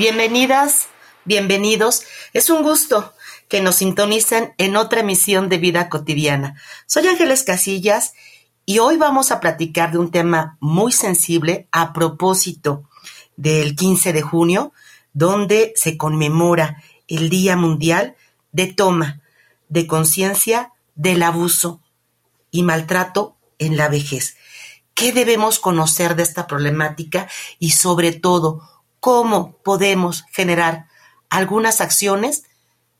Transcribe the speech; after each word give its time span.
Bienvenidas, 0.00 0.88
bienvenidos. 1.26 2.04
Es 2.32 2.48
un 2.48 2.62
gusto 2.62 3.12
que 3.48 3.60
nos 3.60 3.74
sintonicen 3.76 4.54
en 4.56 4.76
otra 4.76 5.00
emisión 5.00 5.50
de 5.50 5.58
Vida 5.58 5.90
Cotidiana. 5.90 6.54
Soy 6.86 7.06
Ángeles 7.06 7.42
Casillas 7.42 8.14
y 8.64 8.78
hoy 8.78 8.96
vamos 8.96 9.30
a 9.30 9.40
platicar 9.40 9.92
de 9.92 9.98
un 9.98 10.10
tema 10.10 10.56
muy 10.58 10.90
sensible 10.92 11.68
a 11.70 11.92
propósito 11.92 12.88
del 13.36 13.76
15 13.76 14.14
de 14.14 14.22
junio, 14.22 14.72
donde 15.12 15.74
se 15.76 15.98
conmemora 15.98 16.82
el 17.06 17.28
Día 17.28 17.58
Mundial 17.58 18.16
de 18.52 18.68
Toma 18.68 19.20
de 19.68 19.86
Conciencia 19.86 20.72
del 20.94 21.22
Abuso 21.22 21.82
y 22.50 22.62
Maltrato 22.62 23.36
en 23.58 23.76
la 23.76 23.88
Vejez. 23.90 24.38
¿Qué 24.94 25.12
debemos 25.12 25.58
conocer 25.58 26.16
de 26.16 26.22
esta 26.22 26.46
problemática 26.46 27.28
y 27.58 27.72
sobre 27.72 28.12
todo 28.12 28.62
cómo 29.00 29.56
podemos 29.64 30.24
generar 30.30 30.86
algunas 31.30 31.80
acciones 31.80 32.44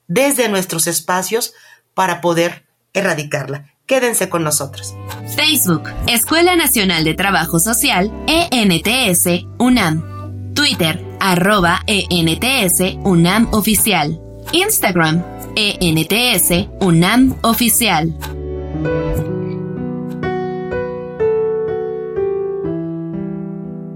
desde 0.08 0.48
nuestros 0.48 0.86
espacios 0.86 1.52
para 1.94 2.20
poder 2.20 2.66
erradicarla. 2.92 3.70
Quédense 3.86 4.28
con 4.28 4.44
nosotros. 4.44 4.94
Facebook, 5.34 5.82
Escuela 6.06 6.56
Nacional 6.56 7.04
de 7.04 7.14
Trabajo 7.14 7.58
Social, 7.58 8.12
ENTS, 8.26 9.46
UNAM. 9.58 10.54
Twitter, 10.54 11.04
arroba 11.20 11.80
ENTS, 11.86 12.98
UNAM 13.04 13.48
Oficial. 13.52 14.20
Instagram, 14.52 15.24
ENTS, 15.56 16.68
UNAM 16.80 17.36
Oficial. 17.42 18.14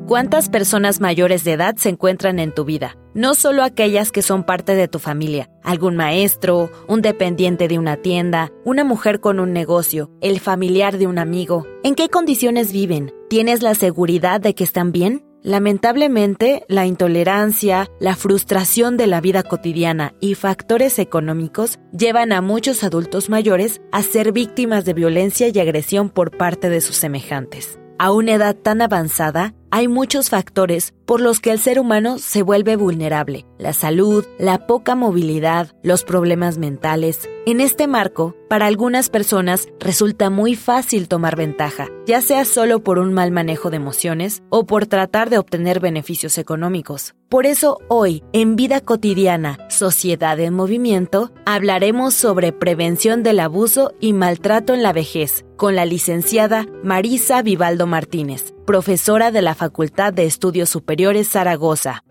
¿Cuántas 0.06 0.50
personas 0.50 1.00
mayores 1.00 1.44
de 1.44 1.52
edad 1.52 1.76
se 1.76 1.88
encuentran 1.88 2.38
en 2.38 2.52
tu 2.52 2.66
vida? 2.66 2.98
No 3.14 3.34
solo 3.34 3.62
aquellas 3.62 4.12
que 4.12 4.20
son 4.20 4.44
parte 4.44 4.74
de 4.74 4.86
tu 4.86 4.98
familia, 4.98 5.48
algún 5.62 5.96
maestro, 5.96 6.70
un 6.88 7.00
dependiente 7.00 7.68
de 7.68 7.78
una 7.78 7.96
tienda, 7.96 8.52
una 8.66 8.84
mujer 8.84 9.20
con 9.20 9.40
un 9.40 9.54
negocio, 9.54 10.10
el 10.20 10.40
familiar 10.40 10.98
de 10.98 11.06
un 11.06 11.18
amigo. 11.18 11.66
¿En 11.82 11.94
qué 11.94 12.10
condiciones 12.10 12.70
viven? 12.70 13.14
¿Tienes 13.30 13.62
la 13.62 13.74
seguridad 13.74 14.42
de 14.42 14.54
que 14.54 14.64
están 14.64 14.92
bien? 14.92 15.24
Lamentablemente, 15.42 16.66
la 16.68 16.84
intolerancia, 16.84 17.88
la 17.98 18.14
frustración 18.14 18.98
de 18.98 19.06
la 19.06 19.22
vida 19.22 19.42
cotidiana 19.42 20.12
y 20.20 20.34
factores 20.34 20.98
económicos 20.98 21.78
llevan 21.96 22.32
a 22.32 22.42
muchos 22.42 22.84
adultos 22.84 23.30
mayores 23.30 23.80
a 23.90 24.02
ser 24.02 24.32
víctimas 24.32 24.84
de 24.84 24.92
violencia 24.92 25.48
y 25.48 25.58
agresión 25.58 26.10
por 26.10 26.36
parte 26.36 26.68
de 26.68 26.82
sus 26.82 26.96
semejantes. 26.96 27.78
A 27.96 28.10
una 28.10 28.32
edad 28.32 28.56
tan 28.56 28.82
avanzada, 28.82 29.54
hay 29.74 29.88
muchos 29.88 30.30
factores 30.30 30.94
por 31.04 31.20
los 31.20 31.40
que 31.40 31.50
el 31.50 31.58
ser 31.58 31.80
humano 31.80 32.18
se 32.18 32.42
vuelve 32.42 32.76
vulnerable. 32.76 33.44
La 33.58 33.72
salud, 33.72 34.24
la 34.38 34.68
poca 34.68 34.94
movilidad, 34.94 35.74
los 35.82 36.04
problemas 36.04 36.58
mentales. 36.58 37.28
En 37.44 37.60
este 37.60 37.88
marco, 37.88 38.36
para 38.48 38.66
algunas 38.66 39.10
personas 39.10 39.66
resulta 39.80 40.30
muy 40.30 40.54
fácil 40.54 41.08
tomar 41.08 41.34
ventaja, 41.34 41.88
ya 42.06 42.22
sea 42.22 42.44
solo 42.44 42.84
por 42.84 43.00
un 43.00 43.12
mal 43.12 43.32
manejo 43.32 43.70
de 43.70 43.78
emociones 43.78 44.44
o 44.48 44.64
por 44.64 44.86
tratar 44.86 45.28
de 45.28 45.38
obtener 45.38 45.80
beneficios 45.80 46.38
económicos. 46.38 47.16
Por 47.28 47.44
eso 47.44 47.78
hoy, 47.88 48.22
en 48.32 48.54
Vida 48.54 48.80
Cotidiana, 48.80 49.58
Sociedad 49.68 50.38
en 50.38 50.54
Movimiento, 50.54 51.32
hablaremos 51.46 52.14
sobre 52.14 52.52
prevención 52.52 53.24
del 53.24 53.40
abuso 53.40 53.92
y 53.98 54.12
maltrato 54.12 54.72
en 54.72 54.84
la 54.84 54.92
vejez, 54.92 55.44
con 55.56 55.74
la 55.74 55.84
licenciada 55.84 56.64
Marisa 56.84 57.42
Vivaldo 57.42 57.88
Martínez, 57.88 58.53
profesora 58.64 59.30
de 59.30 59.42
la 59.42 59.54
Facultad 59.54 60.12
de 60.12 60.24
Estudios 60.24 60.70
Superiores 60.70 61.28
Zaragoza. 61.28 62.02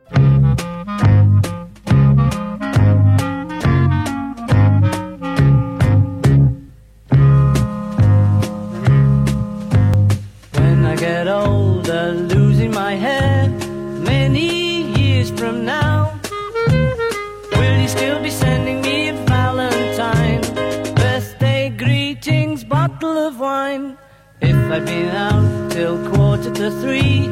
To 26.63 26.71
three, 26.79 27.27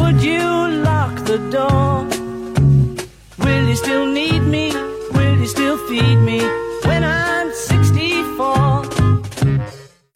would 0.00 0.20
you 0.20 0.42
lock 0.82 1.14
the 1.26 1.38
door? 1.52 2.04
Will 3.38 3.68
you 3.68 3.76
still 3.76 4.04
need 4.04 4.40
me? 4.42 4.72
Will 5.12 5.38
you 5.38 5.46
still 5.46 5.78
feed 5.88 6.18
me 6.18 6.40
when 6.84 7.04
I'm 7.04 7.52
64? 7.52 8.88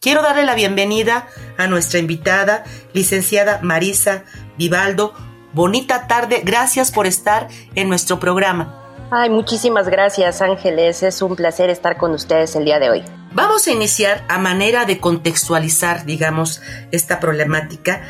Quiero 0.01 0.23
darle 0.23 0.45
la 0.45 0.57
bienvenida 0.57 1.29
a 1.57 1.69
nuestra 1.69 2.01
invitada, 2.01 2.65
licenciada 2.95 3.61
Marisa 3.63 4.25
Vivaldo. 4.57 5.15
Bonita 5.53 6.09
tarde, 6.09 6.43
gracias 6.45 6.91
por 6.91 7.07
estar 7.07 7.47
en 7.77 7.89
nuestro 7.89 8.19
programa. 8.19 8.75
Ay, 9.13 9.31
muchísimas 9.31 9.89
gracias 9.89 10.43
Ángeles, 10.43 11.05
es 11.05 11.23
un 11.23 11.37
placer 11.37 11.71
estar 11.71 11.97
con 11.97 12.11
ustedes 12.11 12.57
el 12.57 12.65
día 12.65 12.81
de 12.81 12.91
hoy. 12.91 13.05
Vamos 13.33 13.69
a 13.69 13.73
iniciar 13.73 14.25
a 14.29 14.39
manera 14.39 14.85
de 14.85 14.99
contextualizar, 14.99 16.07
digamos, 16.07 16.61
esta 16.91 17.21
problemática. 17.21 18.03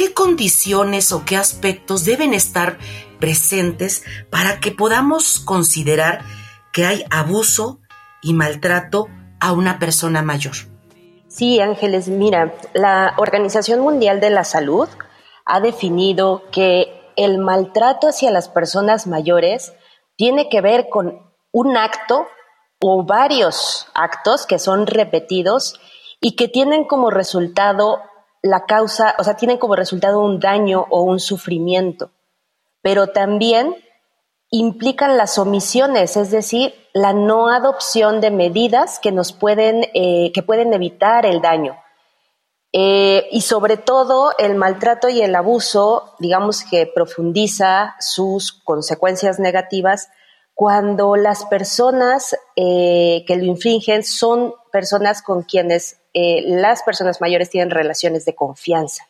¿Qué 0.00 0.14
condiciones 0.14 1.12
o 1.12 1.26
qué 1.26 1.36
aspectos 1.36 2.06
deben 2.06 2.32
estar 2.32 2.78
presentes 3.18 4.02
para 4.30 4.58
que 4.58 4.70
podamos 4.70 5.40
considerar 5.40 6.22
que 6.72 6.86
hay 6.86 7.04
abuso 7.10 7.80
y 8.22 8.32
maltrato 8.32 9.08
a 9.40 9.52
una 9.52 9.78
persona 9.78 10.22
mayor? 10.22 10.54
Sí, 11.28 11.60
Ángeles, 11.60 12.08
mira, 12.08 12.54
la 12.72 13.12
Organización 13.18 13.80
Mundial 13.80 14.20
de 14.20 14.30
la 14.30 14.44
Salud 14.44 14.88
ha 15.44 15.60
definido 15.60 16.44
que 16.50 17.12
el 17.16 17.36
maltrato 17.36 18.08
hacia 18.08 18.30
las 18.30 18.48
personas 18.48 19.06
mayores 19.06 19.74
tiene 20.16 20.48
que 20.48 20.62
ver 20.62 20.88
con 20.88 21.30
un 21.52 21.76
acto 21.76 22.26
o 22.80 23.04
varios 23.04 23.86
actos 23.92 24.46
que 24.46 24.58
son 24.58 24.86
repetidos 24.86 25.78
y 26.22 26.36
que 26.36 26.48
tienen 26.48 26.84
como 26.84 27.10
resultado 27.10 27.98
la 28.42 28.64
causa, 28.64 29.14
o 29.18 29.24
sea, 29.24 29.36
tienen 29.36 29.58
como 29.58 29.76
resultado 29.76 30.20
un 30.20 30.40
daño 30.40 30.86
o 30.90 31.02
un 31.02 31.20
sufrimiento, 31.20 32.12
pero 32.82 33.08
también 33.08 33.76
implican 34.50 35.16
las 35.16 35.38
omisiones, 35.38 36.16
es 36.16 36.30
decir, 36.30 36.74
la 36.92 37.12
no 37.12 37.48
adopción 37.50 38.20
de 38.20 38.30
medidas 38.30 38.98
que 38.98 39.12
nos 39.12 39.32
pueden, 39.32 39.84
eh, 39.94 40.32
que 40.32 40.42
pueden 40.42 40.72
evitar 40.74 41.24
el 41.24 41.40
daño. 41.40 41.76
Eh, 42.72 43.28
y 43.32 43.40
sobre 43.40 43.76
todo 43.76 44.32
el 44.38 44.54
maltrato 44.54 45.08
y 45.08 45.22
el 45.22 45.34
abuso, 45.34 46.14
digamos 46.20 46.62
que 46.62 46.86
profundiza 46.86 47.96
sus 47.98 48.52
consecuencias 48.52 49.40
negativas 49.40 50.08
cuando 50.54 51.16
las 51.16 51.46
personas 51.46 52.36
eh, 52.54 53.24
que 53.26 53.36
lo 53.36 53.44
infringen 53.44 54.04
son 54.04 54.54
personas 54.70 55.22
con 55.22 55.42
quienes 55.42 55.99
eh, 56.14 56.42
las 56.46 56.82
personas 56.82 57.20
mayores 57.20 57.50
tienen 57.50 57.70
relaciones 57.70 58.24
de 58.24 58.34
confianza. 58.34 59.06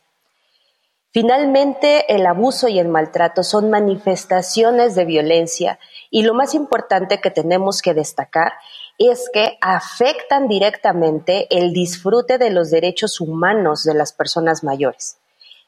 Finalmente, 1.12 2.14
el 2.14 2.24
abuso 2.24 2.68
y 2.68 2.78
el 2.78 2.86
maltrato 2.86 3.42
son 3.42 3.68
manifestaciones 3.68 4.94
de 4.94 5.04
violencia 5.04 5.80
y 6.08 6.22
lo 6.22 6.34
más 6.34 6.54
importante 6.54 7.20
que 7.20 7.32
tenemos 7.32 7.82
que 7.82 7.94
destacar 7.94 8.52
es 8.96 9.28
que 9.32 9.58
afectan 9.60 10.46
directamente 10.46 11.48
el 11.50 11.72
disfrute 11.72 12.38
de 12.38 12.50
los 12.50 12.70
derechos 12.70 13.20
humanos 13.20 13.82
de 13.82 13.94
las 13.94 14.12
personas 14.12 14.62
mayores. 14.62 15.16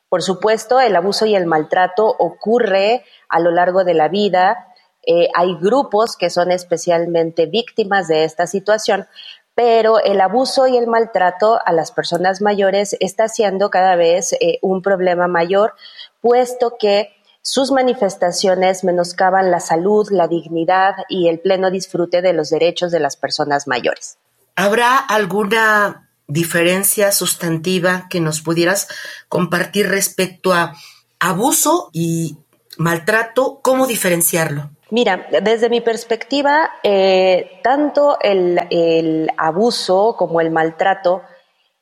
Por 0.09 0.23
supuesto, 0.23 0.79
el 0.79 0.95
abuso 0.95 1.27
y 1.27 1.35
el 1.35 1.47
maltrato 1.47 2.07
ocurre 2.07 3.03
a 3.31 3.41
lo 3.41 3.51
largo 3.51 3.83
de 3.83 3.95
la 3.95 4.09
vida. 4.09 4.69
Eh, 5.07 5.29
hay 5.35 5.57
grupos 5.57 6.17
que 6.17 6.29
son 6.29 6.53
especialmente 6.53 7.47
víctimas 7.47 8.07
de 8.07 8.25
esta 8.25 8.47
situación, 8.47 9.09
pero 9.55 10.03
el 10.03 10.21
abuso 10.21 10.67
y 10.67 10.77
el 10.77 10.87
maltrato 10.87 11.59
a 11.65 11.73
las 11.73 11.93
personas 11.93 12.41
mayores 12.41 12.97
está 13.01 13.29
siendo 13.29 13.71
cada 13.71 13.97
vez 13.97 14.33
eh, 14.35 14.59
un 14.63 14.83
problema 14.83 15.29
mayor, 15.29 15.75
puesto 16.21 16.77
que 16.79 17.11
sus 17.43 17.73
manifestaciones 17.73 18.85
menoscaban 18.85 19.51
la 19.51 19.61
salud, 19.61 20.09
la 20.11 20.29
dignidad 20.29 20.95
y 21.09 21.29
el 21.29 21.41
pleno 21.41 21.71
disfrute 21.71 22.23
de 22.23 22.33
los 22.33 22.51
derechos 22.51 22.93
de 22.93 23.01
las 23.01 23.17
personas 23.17 23.67
mayores. 23.67 24.19
¿Habrá 24.55 24.97
alguna 24.97 26.09
diferencia 26.29 27.11
sustantiva 27.11 28.07
que 28.09 28.21
nos 28.21 28.41
pudieras 28.43 28.89
compartir 29.29 29.89
respecto 29.89 30.53
a 30.55 30.75
abuso 31.19 31.91
y 31.93 32.39
maltrato? 32.79 33.61
¿Cómo 33.63 33.87
diferenciarlo? 33.87 34.71
Mira, 34.93 35.27
desde 35.43 35.71
mi 35.71 35.81
perspectiva, 35.81 36.71
eh, 36.83 37.61
tanto 37.63 38.19
el, 38.21 39.31
abuso 39.39 40.17
como 40.19 40.43
el 40.43 40.51
maltrato 40.51 41.23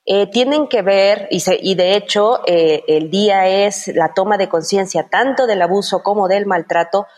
eh, 0.06 0.28
tienen 0.28 0.68
que 0.68 0.82
ver, 0.82 1.26
y, 1.28 1.42
y 1.60 1.74
de 1.74 1.96
hecho 1.96 2.38
eh, 2.46 2.84
el 2.86 3.10
día 3.10 3.48
es 3.48 3.88
la 3.88 4.14
toma 4.14 4.38
de 4.38 4.48
conciencia 4.48 5.08
tanto 5.10 5.48
del 5.48 5.60
abuso 5.60 6.04
como 6.04 6.28
del 6.28 6.46
maltrato, 6.46 7.08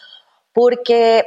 porque 0.54 1.24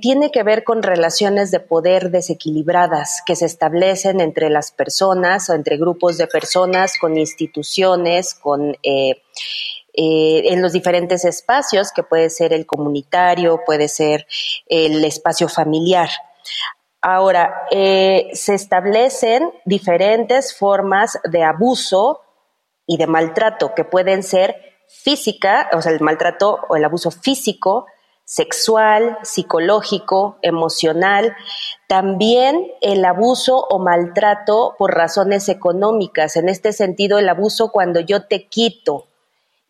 tiene 0.00 0.30
que 0.32 0.42
ver 0.42 0.62
con 0.64 0.82
relaciones 0.82 1.52
de 1.52 1.60
poder 1.60 2.10
desequilibradas 2.10 3.22
que 3.24 3.36
se 3.36 3.46
establecen 3.46 4.20
entre 4.20 4.50
las 4.50 4.72
personas 4.72 5.48
o 5.48 5.54
entre 5.54 5.76
grupos 5.76 6.18
de 6.18 6.26
personas, 6.26 6.98
con 7.00 7.16
instituciones, 7.16 8.34
con 8.34 8.76
eh, 9.96 10.52
en 10.52 10.60
los 10.60 10.72
diferentes 10.72 11.24
espacios, 11.24 11.92
que 11.92 12.02
puede 12.02 12.28
ser 12.30 12.52
el 12.52 12.66
comunitario, 12.66 13.60
puede 13.64 13.88
ser 13.88 14.26
el 14.66 15.04
espacio 15.04 15.48
familiar. 15.48 16.08
Ahora, 17.00 17.66
eh, 17.70 18.30
se 18.32 18.54
establecen 18.54 19.52
diferentes 19.64 20.56
formas 20.56 21.18
de 21.24 21.44
abuso 21.44 22.22
y 22.86 22.96
de 22.96 23.06
maltrato 23.06 23.74
que 23.74 23.84
pueden 23.84 24.22
ser 24.22 24.56
física, 24.88 25.68
o 25.72 25.82
sea, 25.82 25.92
el 25.92 26.00
maltrato 26.00 26.60
o 26.68 26.76
el 26.76 26.84
abuso 26.84 27.10
físico, 27.10 27.86
sexual, 28.24 29.18
psicológico, 29.22 30.38
emocional, 30.42 31.36
también 31.88 32.66
el 32.80 33.04
abuso 33.04 33.58
o 33.58 33.78
maltrato 33.78 34.74
por 34.78 34.94
razones 34.94 35.48
económicas. 35.48 36.36
En 36.36 36.48
este 36.48 36.72
sentido, 36.72 37.18
el 37.18 37.28
abuso 37.28 37.70
cuando 37.70 38.00
yo 38.00 38.26
te 38.26 38.48
quito 38.48 39.08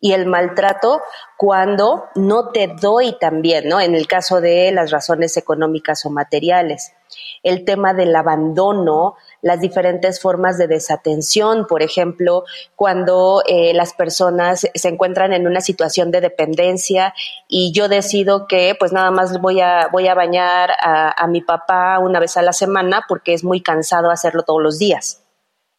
y 0.05 0.13
el 0.13 0.27
maltrato 0.27 1.01
cuando 1.35 2.03
no 2.13 2.49
te 2.49 2.67
doy 2.67 3.17
también, 3.17 3.67
¿no? 3.67 3.81
En 3.81 3.95
el 3.95 4.05
caso 4.05 4.39
de 4.39 4.71
las 4.71 4.91
razones 4.91 5.35
económicas 5.35 6.05
o 6.05 6.11
materiales. 6.11 6.93
El 7.41 7.65
tema 7.65 7.95
del 7.95 8.15
abandono, 8.15 9.15
las 9.41 9.61
diferentes 9.61 10.21
formas 10.21 10.59
de 10.59 10.67
desatención, 10.67 11.65
por 11.65 11.81
ejemplo, 11.81 12.43
cuando 12.75 13.41
eh, 13.47 13.73
las 13.73 13.93
personas 13.93 14.67
se 14.71 14.87
encuentran 14.89 15.33
en 15.33 15.47
una 15.47 15.59
situación 15.59 16.11
de 16.11 16.21
dependencia 16.21 17.15
y 17.47 17.71
yo 17.73 17.87
decido 17.87 18.45
que 18.45 18.75
pues 18.77 18.93
nada 18.93 19.09
más 19.09 19.41
voy 19.41 19.59
a, 19.59 19.89
bañar 19.91 20.69
a 20.79 21.25
mi 21.25 21.41
papá 21.41 21.97
una 21.97 22.19
vez 22.19 22.37
a 22.37 22.43
la 22.43 22.53
semana 22.53 23.05
porque 23.07 23.33
es 23.33 23.43
muy 23.43 23.63
cansado 23.63 24.11
hacerlo 24.11 24.43
todos 24.43 24.61
los 24.61 24.77
días. 24.77 25.24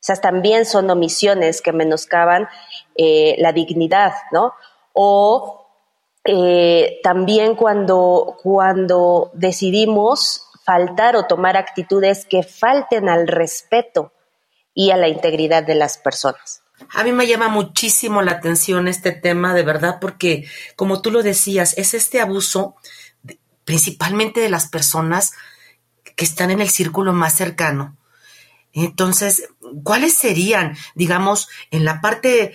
Esas 0.01 0.21
también 0.21 0.67
son 0.67 0.89
omisiones 0.91 1.63
que 1.63 1.73
menoscaban 1.73 2.49
eh, 2.95 3.37
la 3.39 3.53
dignidad, 3.53 4.13
¿no? 4.31 4.53
O 4.93 5.67
eh, 6.25 7.01
también 7.03 7.55
cuando, 7.55 8.37
cuando 8.43 9.31
decidimos 9.35 10.43
faltar 10.65 11.17
o 11.17 11.27
tomar 11.27 11.57
actitudes 11.57 12.27
que 12.27 12.43
falten 12.43 13.09
al 13.09 13.29
respeto 13.29 14.13
y 14.75 14.91
a 14.91 14.97
la 14.97 15.09
integridad 15.09 15.63
de 15.63 15.77
las 15.77 15.99
personas. 15.99 16.63
A 16.91 17.05
mí 17.05 17.13
me 17.13 17.27
llama 17.27 17.49
muchísimo 17.49 18.21
la 18.21 18.33
atención 18.33 18.89
este 18.89 19.13
tema, 19.13 19.55
de 19.55 19.63
verdad, 19.63 19.99
porque 20.01 20.47
como 20.75 21.01
tú 21.01 21.11
lo 21.11 21.23
decías, 21.23 21.79
es 21.79 21.95
este 21.95 22.21
abuso 22.21 22.75
principalmente 23.65 24.41
de 24.41 24.51
las 24.51 24.69
personas 24.69 25.33
que 26.17 26.25
están 26.25 26.51
en 26.51 26.61
el 26.61 26.69
círculo 26.69 27.13
más 27.13 27.35
cercano. 27.35 27.97
Entonces, 28.73 29.49
¿cuáles 29.83 30.15
serían, 30.15 30.77
digamos, 30.95 31.49
en 31.71 31.85
la 31.85 32.01
parte 32.01 32.55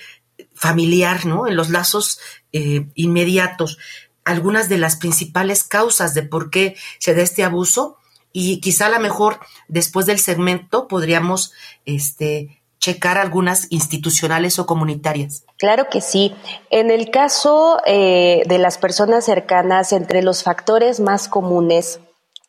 familiar, 0.53 1.25
¿no? 1.25 1.47
En 1.47 1.55
los 1.55 1.69
lazos 1.69 2.19
eh, 2.51 2.87
inmediatos, 2.95 3.77
algunas 4.23 4.69
de 4.69 4.77
las 4.77 4.95
principales 4.95 5.63
causas 5.63 6.13
de 6.13 6.23
por 6.23 6.49
qué 6.49 6.75
se 6.99 7.15
da 7.15 7.21
este 7.21 7.43
abuso 7.43 7.97
y 8.33 8.61
quizá 8.61 8.85
a 8.85 8.89
lo 8.89 8.99
mejor 8.99 9.39
después 9.67 10.05
del 10.05 10.19
segmento 10.19 10.87
podríamos 10.87 11.53
este, 11.85 12.61
checar 12.79 13.17
algunas 13.17 13.67
institucionales 13.71 14.59
o 14.59 14.65
comunitarias. 14.65 15.43
Claro 15.57 15.87
que 15.89 16.01
sí. 16.01 16.33
En 16.69 16.91
el 16.91 17.11
caso 17.11 17.79
eh, 17.85 18.43
de 18.47 18.57
las 18.57 18.77
personas 18.77 19.25
cercanas, 19.25 19.93
entre 19.93 20.21
los 20.21 20.43
factores 20.43 20.99
más 20.99 21.27
comunes, 21.27 21.99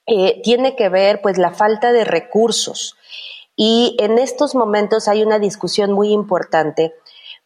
eh, 0.07 0.41
tiene 0.43 0.75
que 0.75 0.89
ver 0.89 1.21
pues 1.23 1.39
la 1.39 1.53
falta 1.53 1.93
de 1.93 2.05
recursos. 2.05 2.97
Y 3.57 3.97
en 4.01 4.19
estos 4.19 4.55
momentos 4.55 5.09
hay 5.09 5.23
una 5.23 5.39
discusión 5.39 5.93
muy 5.93 6.13
importante 6.13 6.95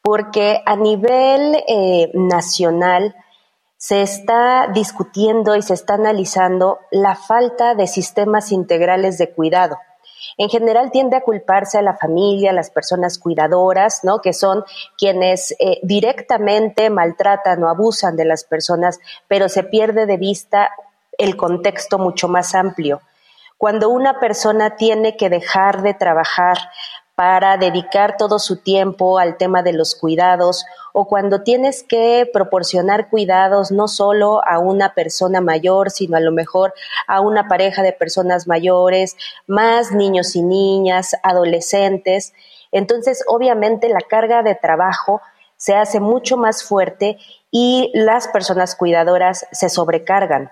porque 0.02 0.62
a 0.64 0.76
nivel 0.76 1.56
eh, 1.66 2.10
nacional 2.14 3.16
se 3.76 4.02
está 4.02 4.68
discutiendo 4.72 5.56
y 5.56 5.62
se 5.62 5.74
está 5.74 5.94
analizando 5.94 6.78
la 6.90 7.14
falta 7.14 7.74
de 7.74 7.86
sistemas 7.86 8.52
integrales 8.52 9.18
de 9.18 9.30
cuidado. 9.30 9.76
En 10.38 10.48
general 10.48 10.90
tiende 10.90 11.16
a 11.16 11.22
culparse 11.22 11.78
a 11.78 11.82
la 11.82 11.96
familia, 11.96 12.50
a 12.50 12.54
las 12.54 12.70
personas 12.70 13.18
cuidadoras, 13.18 14.00
¿no? 14.02 14.20
que 14.20 14.32
son 14.32 14.64
quienes 14.98 15.52
eh, 15.58 15.78
directamente 15.82 16.90
maltratan 16.90 17.62
o 17.64 17.68
abusan 17.68 18.16
de 18.16 18.24
las 18.24 18.44
personas, 18.44 18.98
pero 19.28 19.48
se 19.48 19.62
pierde 19.62 20.06
de 20.06 20.16
vista 20.16 20.70
el 21.18 21.36
contexto 21.36 21.98
mucho 21.98 22.28
más 22.28 22.54
amplio. 22.54 23.00
Cuando 23.58 23.88
una 23.88 24.20
persona 24.20 24.76
tiene 24.76 25.16
que 25.16 25.30
dejar 25.30 25.82
de 25.82 25.94
trabajar 25.94 26.58
para 27.16 27.56
dedicar 27.56 28.18
todo 28.18 28.38
su 28.38 28.58
tiempo 28.58 29.18
al 29.18 29.38
tema 29.38 29.62
de 29.62 29.72
los 29.72 29.94
cuidados 29.94 30.66
o 30.92 31.08
cuando 31.08 31.42
tienes 31.42 31.82
que 31.82 32.28
proporcionar 32.30 33.08
cuidados 33.08 33.72
no 33.72 33.88
solo 33.88 34.46
a 34.46 34.58
una 34.58 34.92
persona 34.92 35.40
mayor, 35.40 35.90
sino 35.90 36.18
a 36.18 36.20
lo 36.20 36.30
mejor 36.30 36.74
a 37.06 37.22
una 37.22 37.48
pareja 37.48 37.82
de 37.82 37.94
personas 37.94 38.46
mayores, 38.46 39.16
más 39.46 39.92
niños 39.92 40.36
y 40.36 40.42
niñas, 40.42 41.16
adolescentes. 41.22 42.34
Entonces, 42.70 43.24
obviamente, 43.26 43.88
la 43.88 44.02
carga 44.02 44.42
de 44.42 44.54
trabajo 44.54 45.22
se 45.56 45.74
hace 45.74 46.00
mucho 46.00 46.36
más 46.36 46.62
fuerte 46.62 47.16
y 47.50 47.90
las 47.94 48.28
personas 48.28 48.76
cuidadoras 48.76 49.46
se 49.52 49.70
sobrecargan. 49.70 50.50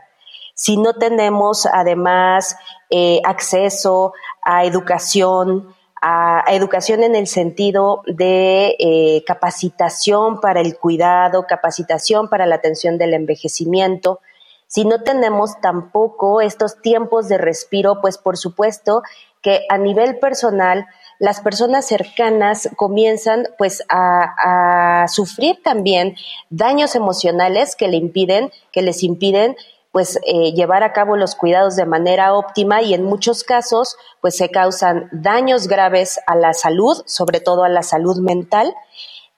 Si 0.54 0.76
no 0.76 0.94
tenemos 0.94 1.66
además 1.66 2.56
eh, 2.88 3.20
acceso 3.24 4.12
a 4.40 4.64
educación, 4.64 5.74
a, 6.00 6.44
educación 6.48 7.02
en 7.02 7.16
el 7.16 7.26
sentido 7.26 8.02
de 8.06 8.76
eh, 8.78 9.24
capacitación 9.26 10.40
para 10.40 10.60
el 10.60 10.78
cuidado, 10.78 11.46
capacitación 11.48 12.28
para 12.28 12.46
la 12.46 12.54
atención 12.54 12.98
del 12.98 13.14
envejecimiento. 13.14 14.20
Si 14.68 14.84
no 14.84 15.02
tenemos 15.02 15.60
tampoco 15.60 16.40
estos 16.40 16.80
tiempos 16.80 17.28
de 17.28 17.38
respiro, 17.38 18.00
pues 18.00 18.16
por 18.16 18.36
supuesto 18.36 19.02
que 19.42 19.66
a 19.68 19.76
nivel 19.76 20.18
personal 20.20 20.86
las 21.18 21.40
personas 21.40 21.86
cercanas 21.86 22.68
comienzan 22.76 23.48
pues 23.58 23.84
a, 23.88 25.02
a 25.02 25.08
sufrir 25.08 25.62
también 25.62 26.16
daños 26.50 26.94
emocionales 26.94 27.76
que 27.76 27.88
le 27.88 27.96
impiden, 27.96 28.50
que 28.72 28.82
les 28.82 29.02
impiden 29.02 29.56
pues 29.94 30.18
eh, 30.26 30.52
llevar 30.54 30.82
a 30.82 30.92
cabo 30.92 31.16
los 31.16 31.36
cuidados 31.36 31.76
de 31.76 31.86
manera 31.86 32.34
óptima 32.34 32.82
y 32.82 32.94
en 32.94 33.04
muchos 33.04 33.44
casos 33.44 33.96
pues 34.20 34.36
se 34.36 34.50
causan 34.50 35.08
daños 35.12 35.68
graves 35.68 36.18
a 36.26 36.34
la 36.34 36.52
salud, 36.52 37.04
sobre 37.06 37.38
todo 37.38 37.62
a 37.62 37.68
la 37.68 37.84
salud 37.84 38.18
mental 38.18 38.74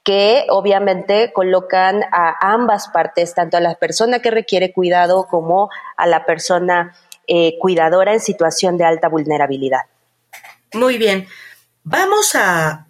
que 0.02 0.46
obviamente 0.48 1.30
colocan 1.34 2.04
a 2.10 2.54
ambas 2.54 2.88
partes, 2.88 3.34
tanto 3.34 3.58
a 3.58 3.60
la 3.60 3.74
persona 3.74 4.20
que 4.20 4.30
requiere 4.30 4.72
cuidado 4.72 5.26
como 5.28 5.68
a 5.94 6.06
la 6.06 6.24
persona 6.24 6.96
eh, 7.26 7.58
cuidadora 7.58 8.14
en 8.14 8.20
situación 8.20 8.78
de 8.78 8.86
alta 8.86 9.10
vulnerabilidad. 9.10 9.80
Muy 10.72 10.96
bien, 10.96 11.28
vamos 11.84 12.34
a 12.34 12.86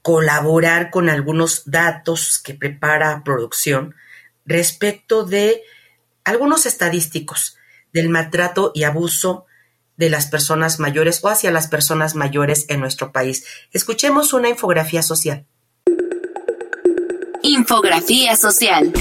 colaborar 0.00 0.90
con 0.90 1.10
algunos 1.10 1.70
datos 1.70 2.40
que 2.42 2.54
prepara 2.54 3.20
producción 3.22 3.94
respecto 4.46 5.26
de 5.26 5.62
algunos 6.24 6.66
estadísticos 6.66 7.56
del 7.92 8.08
maltrato 8.08 8.72
y 8.74 8.84
abuso 8.84 9.46
de 9.96 10.10
las 10.10 10.26
personas 10.26 10.80
mayores 10.80 11.22
o 11.22 11.28
hacia 11.28 11.50
las 11.50 11.68
personas 11.68 12.14
mayores 12.14 12.66
en 12.68 12.80
nuestro 12.80 13.12
país. 13.12 13.44
Escuchemos 13.72 14.32
una 14.32 14.48
infografía 14.48 15.02
social. 15.02 15.46
Infografía 17.42 18.36
social. 18.36 18.92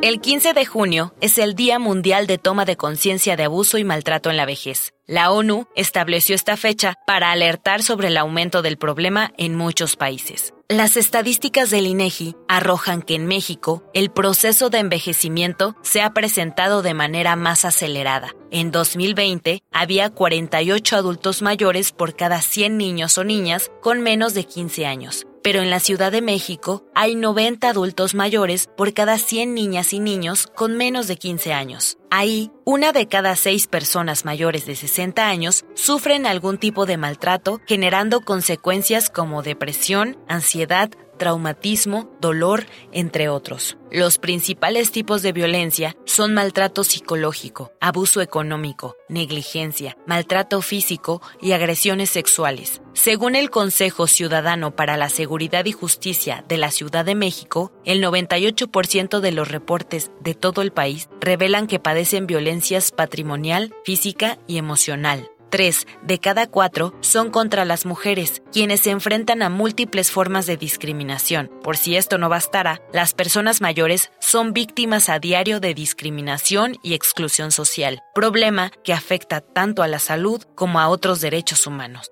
El 0.00 0.20
15 0.20 0.54
de 0.54 0.64
junio 0.64 1.14
es 1.20 1.38
el 1.38 1.54
Día 1.54 1.78
Mundial 1.78 2.26
de 2.26 2.38
Toma 2.38 2.64
de 2.64 2.76
Conciencia 2.76 3.36
de 3.36 3.44
Abuso 3.44 3.78
y 3.78 3.84
Maltrato 3.84 4.30
en 4.30 4.36
la 4.36 4.46
Vejez. 4.46 4.94
La 5.06 5.30
ONU 5.30 5.66
estableció 5.74 6.34
esta 6.34 6.56
fecha 6.56 6.94
para 7.06 7.30
alertar 7.30 7.82
sobre 7.82 8.08
el 8.08 8.16
aumento 8.16 8.62
del 8.62 8.78
problema 8.78 9.32
en 9.36 9.54
muchos 9.54 9.96
países. 9.96 10.54
Las 10.70 10.98
estadísticas 10.98 11.70
del 11.70 11.86
INEGI 11.86 12.36
arrojan 12.46 13.00
que 13.00 13.14
en 13.14 13.24
México 13.24 13.82
el 13.94 14.10
proceso 14.10 14.68
de 14.68 14.80
envejecimiento 14.80 15.74
se 15.80 16.02
ha 16.02 16.12
presentado 16.12 16.82
de 16.82 16.92
manera 16.92 17.36
más 17.36 17.64
acelerada. 17.64 18.34
En 18.50 18.70
2020 18.70 19.62
había 19.72 20.10
48 20.10 20.96
adultos 20.96 21.40
mayores 21.40 21.92
por 21.92 22.14
cada 22.16 22.42
100 22.42 22.76
niños 22.76 23.16
o 23.16 23.24
niñas 23.24 23.70
con 23.80 24.02
menos 24.02 24.34
de 24.34 24.44
15 24.44 24.84
años, 24.84 25.26
pero 25.48 25.62
en 25.62 25.70
la 25.70 25.80
Ciudad 25.80 26.12
de 26.12 26.20
México 26.20 26.84
hay 26.94 27.14
90 27.14 27.70
adultos 27.70 28.14
mayores 28.14 28.68
por 28.76 28.92
cada 28.92 29.16
100 29.16 29.54
niñas 29.54 29.94
y 29.94 29.98
niños 29.98 30.46
con 30.54 30.76
menos 30.76 31.08
de 31.08 31.16
15 31.16 31.54
años. 31.54 31.96
Ahí, 32.10 32.50
una 32.66 32.92
de 32.92 33.08
cada 33.08 33.34
seis 33.34 33.66
personas 33.66 34.26
mayores 34.26 34.66
de 34.66 34.76
60 34.76 35.26
años 35.26 35.64
sufren 35.74 36.26
algún 36.26 36.58
tipo 36.58 36.84
de 36.84 36.98
maltrato, 36.98 37.62
generando 37.66 38.20
consecuencias 38.20 39.08
como 39.08 39.42
depresión, 39.42 40.18
ansiedad, 40.28 40.90
traumatismo, 41.18 42.10
dolor, 42.20 42.64
entre 42.92 43.28
otros. 43.28 43.76
Los 43.90 44.18
principales 44.18 44.92
tipos 44.92 45.22
de 45.22 45.32
violencia 45.32 45.96
son 46.04 46.34
maltrato 46.34 46.84
psicológico, 46.84 47.72
abuso 47.80 48.20
económico, 48.20 48.96
negligencia, 49.08 49.96
maltrato 50.06 50.62
físico 50.62 51.20
y 51.40 51.52
agresiones 51.52 52.10
sexuales. 52.10 52.80
Según 52.92 53.34
el 53.34 53.50
Consejo 53.50 54.06
Ciudadano 54.06 54.74
para 54.74 54.96
la 54.96 55.08
Seguridad 55.08 55.64
y 55.64 55.72
Justicia 55.72 56.44
de 56.48 56.58
la 56.58 56.70
Ciudad 56.70 57.04
de 57.04 57.14
México, 57.14 57.72
el 57.84 58.02
98% 58.02 59.20
de 59.20 59.32
los 59.32 59.48
reportes 59.48 60.10
de 60.20 60.34
todo 60.34 60.62
el 60.62 60.72
país 60.72 61.08
revelan 61.20 61.66
que 61.66 61.78
padecen 61.78 62.26
violencias 62.26 62.90
patrimonial, 62.90 63.74
física 63.84 64.38
y 64.46 64.58
emocional. 64.58 65.30
Tres 65.50 65.86
de 66.02 66.18
cada 66.18 66.46
cuatro 66.46 66.94
son 67.00 67.30
contra 67.30 67.64
las 67.64 67.86
mujeres, 67.86 68.42
quienes 68.52 68.80
se 68.80 68.90
enfrentan 68.90 69.42
a 69.42 69.48
múltiples 69.48 70.10
formas 70.10 70.44
de 70.46 70.56
discriminación. 70.58 71.50
Por 71.62 71.76
si 71.76 71.96
esto 71.96 72.18
no 72.18 72.28
bastara, 72.28 72.82
las 72.92 73.14
personas 73.14 73.60
mayores 73.60 74.10
son 74.20 74.52
víctimas 74.52 75.08
a 75.08 75.18
diario 75.18 75.60
de 75.60 75.72
discriminación 75.72 76.76
y 76.82 76.92
exclusión 76.92 77.50
social, 77.50 78.02
problema 78.14 78.70
que 78.84 78.92
afecta 78.92 79.40
tanto 79.40 79.82
a 79.82 79.88
la 79.88 79.98
salud 79.98 80.42
como 80.54 80.80
a 80.80 80.88
otros 80.88 81.20
derechos 81.20 81.66
humanos. 81.66 82.10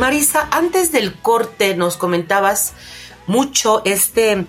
Marisa, 0.00 0.48
antes 0.50 0.92
del 0.92 1.12
corte 1.12 1.76
nos 1.76 1.98
comentabas 1.98 2.72
mucho 3.26 3.82
este 3.84 4.46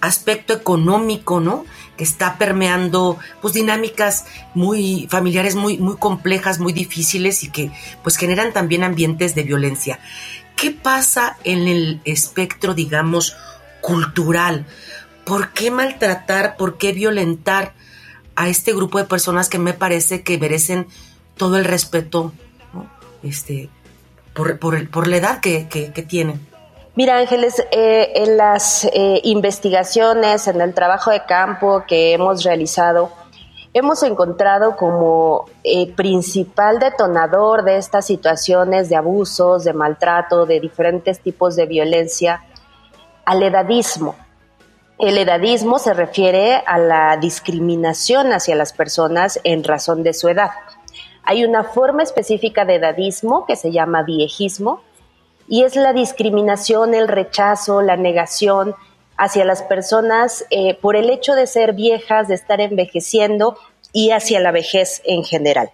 aspecto 0.00 0.52
económico, 0.52 1.40
¿no? 1.40 1.64
Que 1.96 2.04
está 2.04 2.38
permeando 2.38 3.18
pues 3.40 3.52
dinámicas 3.52 4.26
muy 4.54 5.08
familiares 5.10 5.56
muy 5.56 5.76
muy 5.78 5.96
complejas, 5.96 6.60
muy 6.60 6.72
difíciles 6.72 7.42
y 7.42 7.50
que 7.50 7.72
pues 8.04 8.16
generan 8.16 8.52
también 8.52 8.84
ambientes 8.84 9.34
de 9.34 9.42
violencia. 9.42 9.98
¿Qué 10.54 10.70
pasa 10.70 11.36
en 11.42 11.66
el 11.66 12.00
espectro, 12.04 12.72
digamos, 12.72 13.36
cultural? 13.80 14.66
¿Por 15.24 15.52
qué 15.52 15.72
maltratar, 15.72 16.56
por 16.56 16.78
qué 16.78 16.92
violentar 16.92 17.74
a 18.36 18.48
este 18.48 18.72
grupo 18.72 18.98
de 18.98 19.06
personas 19.06 19.48
que 19.48 19.58
me 19.58 19.74
parece 19.74 20.22
que 20.22 20.38
merecen 20.38 20.86
todo 21.36 21.56
el 21.56 21.64
respeto, 21.64 22.32
¿no? 22.72 22.88
este, 23.24 23.68
por, 24.34 24.58
por, 24.58 24.90
por 24.90 25.06
la 25.06 25.16
edad 25.16 25.40
que, 25.40 25.68
que, 25.68 26.02
tienen. 26.02 26.46
Mira, 26.94 27.18
Ángeles, 27.18 27.64
eh, 27.70 28.12
en 28.16 28.36
las 28.36 28.84
eh, 28.84 29.20
investigaciones, 29.24 30.46
en 30.46 30.60
el 30.60 30.74
trabajo 30.74 31.10
de 31.10 31.24
campo 31.24 31.84
que 31.86 32.12
hemos 32.12 32.44
realizado, 32.44 33.10
hemos 33.74 34.02
encontrado 34.02 34.76
como 34.76 35.46
eh, 35.64 35.92
principal 35.94 36.78
detonador 36.78 37.64
de 37.64 37.78
estas 37.78 38.06
situaciones 38.06 38.88
de 38.88 38.96
abusos, 38.96 39.64
de 39.64 39.72
maltrato, 39.72 40.44
de 40.44 40.60
diferentes 40.60 41.20
tipos 41.20 41.56
de 41.56 41.66
violencia, 41.66 42.44
al 43.24 43.42
edadismo. 43.42 44.16
El 44.98 45.18
edadismo 45.18 45.78
se 45.78 45.94
refiere 45.94 46.62
a 46.66 46.78
la 46.78 47.16
discriminación 47.16 48.32
hacia 48.32 48.54
las 48.54 48.72
personas 48.72 49.40
en 49.42 49.64
razón 49.64 50.02
de 50.02 50.12
su 50.12 50.28
edad. 50.28 50.50
Hay 51.24 51.44
una 51.44 51.64
forma 51.64 52.02
específica 52.02 52.64
de 52.64 52.76
edadismo 52.76 53.46
que 53.46 53.56
se 53.56 53.70
llama 53.70 54.02
viejismo 54.02 54.82
y 55.48 55.64
es 55.64 55.76
la 55.76 55.92
discriminación, 55.92 56.94
el 56.94 57.08
rechazo, 57.08 57.82
la 57.82 57.96
negación 57.96 58.74
hacia 59.16 59.44
las 59.44 59.62
personas 59.62 60.44
eh, 60.50 60.74
por 60.74 60.96
el 60.96 61.10
hecho 61.10 61.34
de 61.34 61.46
ser 61.46 61.74
viejas, 61.74 62.28
de 62.28 62.34
estar 62.34 62.60
envejeciendo 62.60 63.56
y 63.92 64.10
hacia 64.10 64.40
la 64.40 64.50
vejez 64.50 65.02
en 65.04 65.22
general. 65.22 65.70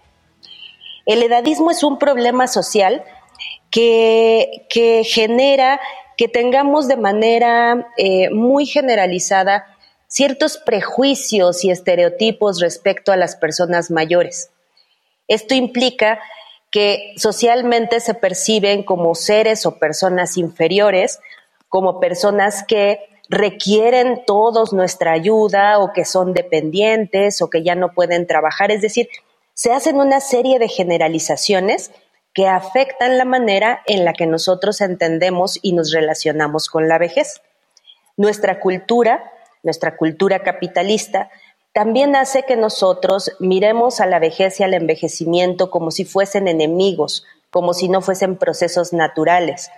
El 1.07 1.23
edadismo 1.23 1.71
es 1.71 1.83
un 1.83 1.99
problema 1.99 2.47
social 2.47 3.03
que, 3.71 4.67
genera 5.05 5.81
que 6.17 6.29
tengamos 6.29 6.89
de 6.89 6.97
manera 6.97 7.89
eh, 7.97 8.31
muy 8.31 8.67
generalizada 8.67 9.65
ciertos 10.09 10.59
prejuicios 10.59 11.65
y 11.65 11.71
estereotipos 11.71 12.61
respecto 12.61 13.13
a 13.13 13.17
las 13.17 13.37
personas 13.37 13.91
mayores. 13.91 14.51
Esto 15.29 15.55
implica 15.55 16.19
que 16.71 17.15
socialmente 17.17 18.01
se 18.01 18.15
perciben 18.15 18.83
como 18.83 19.15
seres 19.15 19.65
o 19.67 19.79
personas 19.79 20.37
inferiores, 20.37 21.21
como 21.69 22.01
personas 22.01 22.65
que 22.65 23.01
requieren 23.29 24.23
todos 24.27 24.73
nuestra 24.73 25.13
ayuda 25.13 25.79
o 25.79 25.93
que 25.93 26.05
son 26.05 26.33
dependientes 26.33 27.43
o 27.43 27.51
que 27.51 27.63
ya 27.63 27.75
no 27.75 27.93
pueden 27.93 28.27
trabajar. 28.27 28.71
Es 28.71 28.81
decir, 28.83 29.09
se 29.55 29.73
hacen 29.73 29.97
una 29.97 30.21
serie 30.21 30.59
de 30.59 30.69
generalizaciones 30.69 31.91
que 32.33 32.47
afectan 32.47 33.19
la 33.19 33.25
manera 33.25 33.83
en 33.87 34.05
la 34.05 34.13
que 34.13 34.27
nosotros 34.27 34.81
entendemos 34.81 35.59
y 35.63 35.73
nos 35.73 35.93
relacionamos 35.93 36.69
con 36.69 36.89
la 36.89 36.99
vejez. 36.99 37.43
Nuestra 38.17 38.61
cultura, 38.61 39.33
nuestra 39.63 39.97
cultura 39.97 40.41
capitalista, 40.41 41.31
también 41.79 42.17
hace 42.17 42.43
que 42.43 42.57
nosotros 42.57 43.31
miremos 43.39 44.01
a 44.01 44.07
la 44.07 44.19
vejez 44.19 44.59
y 44.59 44.65
al 44.65 44.75
envejecimiento 44.75 45.71
como 45.71 45.93
si 45.93 46.05
fuesen 46.05 46.49
enemigos, 46.49 47.25
como 47.51 47.73
si 47.73 47.89
no 47.89 48.01
fuesen 48.01 48.37
procesos 48.37 48.93
naturales. 48.93 49.71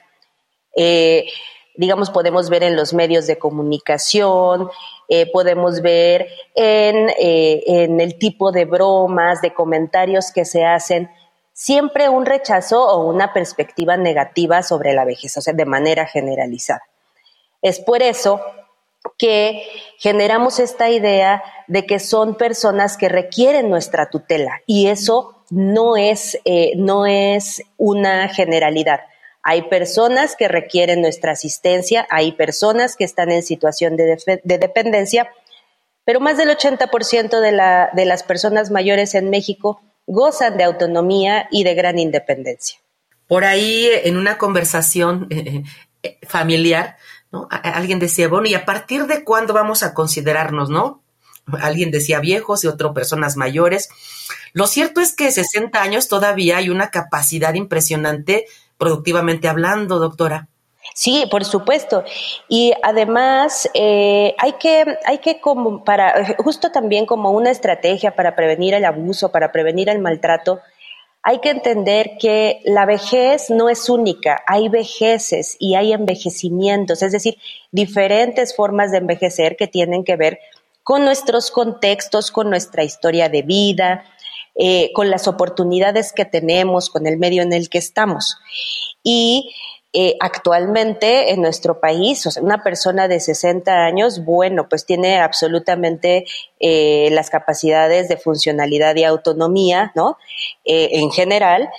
Eh, 0.74 1.26
digamos, 1.76 2.08
podemos 2.08 2.48
ver 2.48 2.62
en 2.62 2.74
los 2.74 2.94
medios 2.94 3.26
de 3.26 3.36
comunicación, 3.36 4.70
eh, 5.10 5.30
podemos 5.30 5.82
ver 5.82 6.28
en, 6.54 7.10
eh, 7.18 7.64
en 7.66 8.00
el 8.00 8.18
tipo 8.18 8.50
de 8.50 8.64
bromas, 8.64 9.42
de 9.42 9.52
comentarios 9.52 10.32
que 10.32 10.46
se 10.46 10.64
hacen, 10.64 11.10
siempre 11.52 12.08
un 12.08 12.24
rechazo 12.24 12.82
o 12.82 13.10
una 13.10 13.34
perspectiva 13.34 13.98
negativa 13.98 14.62
sobre 14.62 14.94
la 14.94 15.04
vejez, 15.04 15.36
o 15.36 15.42
sea, 15.42 15.52
de 15.52 15.66
manera 15.66 16.06
generalizada. 16.06 16.80
Es 17.60 17.78
por 17.78 18.02
eso 18.02 18.40
que 19.18 19.62
generamos 19.98 20.58
esta 20.58 20.90
idea 20.90 21.42
de 21.68 21.86
que 21.86 21.98
son 21.98 22.36
personas 22.36 22.96
que 22.96 23.08
requieren 23.08 23.70
nuestra 23.70 24.10
tutela 24.10 24.60
y 24.66 24.88
eso 24.88 25.44
no 25.50 25.96
es, 25.96 26.38
eh, 26.44 26.72
no 26.76 27.06
es 27.06 27.62
una 27.76 28.28
generalidad. 28.28 29.00
Hay 29.42 29.62
personas 29.62 30.36
que 30.36 30.48
requieren 30.48 31.00
nuestra 31.00 31.32
asistencia, 31.32 32.06
hay 32.10 32.32
personas 32.32 32.96
que 32.96 33.04
están 33.04 33.30
en 33.30 33.42
situación 33.42 33.96
de, 33.96 34.18
de 34.42 34.58
dependencia, 34.58 35.30
pero 36.04 36.20
más 36.20 36.36
del 36.36 36.50
80% 36.50 37.40
de, 37.40 37.90
de 37.92 38.04
las 38.04 38.22
personas 38.22 38.70
mayores 38.70 39.14
en 39.14 39.30
México 39.30 39.80
gozan 40.06 40.56
de 40.56 40.64
autonomía 40.64 41.48
y 41.50 41.64
de 41.64 41.74
gran 41.74 41.98
independencia. 41.98 42.78
Por 43.26 43.44
ahí, 43.44 43.88
en 44.04 44.16
una 44.16 44.38
conversación 44.38 45.28
eh, 45.30 45.62
eh, 46.02 46.18
familiar, 46.26 46.96
¿no? 47.32 47.48
alguien 47.50 47.98
decía, 47.98 48.28
bueno, 48.28 48.46
¿y 48.48 48.54
a 48.54 48.64
partir 48.64 49.06
de 49.06 49.24
cuándo 49.24 49.54
vamos 49.54 49.82
a 49.82 49.94
considerarnos, 49.94 50.70
no? 50.70 51.02
Alguien 51.60 51.90
decía 51.90 52.20
viejos 52.20 52.64
y 52.64 52.66
otro 52.66 52.94
personas 52.94 53.36
mayores. 53.36 53.88
Lo 54.52 54.66
cierto 54.66 55.00
es 55.00 55.14
que 55.14 55.30
60 55.30 55.80
años 55.80 56.08
todavía 56.08 56.58
hay 56.58 56.70
una 56.70 56.90
capacidad 56.90 57.54
impresionante 57.54 58.46
productivamente 58.78 59.48
hablando, 59.48 59.98
doctora. 59.98 60.48
Sí, 60.94 61.26
por 61.30 61.44
supuesto. 61.44 62.04
Y 62.48 62.72
además 62.82 63.68
eh, 63.74 64.34
hay 64.38 64.54
que, 64.54 64.84
hay 65.04 65.18
que 65.18 65.40
como 65.40 65.84
para, 65.84 66.34
justo 66.38 66.72
también 66.72 67.06
como 67.06 67.30
una 67.30 67.50
estrategia 67.50 68.16
para 68.16 68.34
prevenir 68.34 68.74
el 68.74 68.84
abuso, 68.84 69.30
para 69.30 69.52
prevenir 69.52 69.88
el 69.88 70.00
maltrato, 70.00 70.60
hay 71.22 71.40
que 71.40 71.50
entender 71.50 72.12
que 72.18 72.62
la 72.64 72.86
vejez 72.86 73.50
no 73.50 73.68
es 73.68 73.88
única, 73.88 74.42
hay 74.46 74.68
vejeces 74.68 75.56
y 75.58 75.74
hay 75.74 75.92
envejecimientos, 75.92 77.02
es 77.02 77.12
decir, 77.12 77.36
diferentes 77.70 78.56
formas 78.56 78.90
de 78.90 78.98
envejecer 78.98 79.56
que 79.56 79.66
tienen 79.66 80.04
que 80.04 80.16
ver 80.16 80.38
con 80.82 81.04
nuestros 81.04 81.50
contextos, 81.50 82.30
con 82.30 82.48
nuestra 82.48 82.84
historia 82.84 83.28
de 83.28 83.42
vida, 83.42 84.04
eh, 84.54 84.90
con 84.94 85.10
las 85.10 85.28
oportunidades 85.28 86.12
que 86.12 86.24
tenemos, 86.24 86.90
con 86.90 87.06
el 87.06 87.18
medio 87.18 87.42
en 87.42 87.52
el 87.52 87.68
que 87.68 87.78
estamos. 87.78 88.38
Y 89.02 89.54
eh, 89.92 90.16
actualmente 90.20 91.32
en 91.32 91.42
nuestro 91.42 91.80
país, 91.80 92.24
una 92.40 92.62
persona 92.62 93.08
de 93.08 93.18
60 93.18 93.72
años, 93.72 94.24
bueno, 94.24 94.68
pues 94.68 94.86
tiene 94.86 95.18
absolutamente 95.18 96.26
eh, 96.60 97.08
las 97.10 97.28
capacidades 97.28 98.08
de 98.08 98.16
funcionalidad 98.16 98.94
y 98.94 99.02
autonomía, 99.02 99.90
¿no? 99.96 100.16
Eh, 100.64 100.90
en 100.92 101.10
general, 101.10 101.70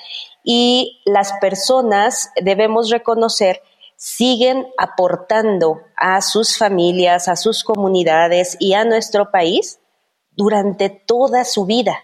y 0.43 1.01
las 1.05 1.31
personas 1.39 2.31
debemos 2.41 2.89
reconocer 2.89 3.61
siguen 3.95 4.67
aportando 4.77 5.81
a 5.95 6.21
sus 6.21 6.57
familias, 6.57 7.27
a 7.27 7.35
sus 7.35 7.63
comunidades 7.63 8.57
y 8.59 8.73
a 8.73 8.83
nuestro 8.83 9.31
país 9.31 9.79
durante 10.31 10.89
toda 10.89 11.45
su 11.45 11.65
vida. 11.65 12.03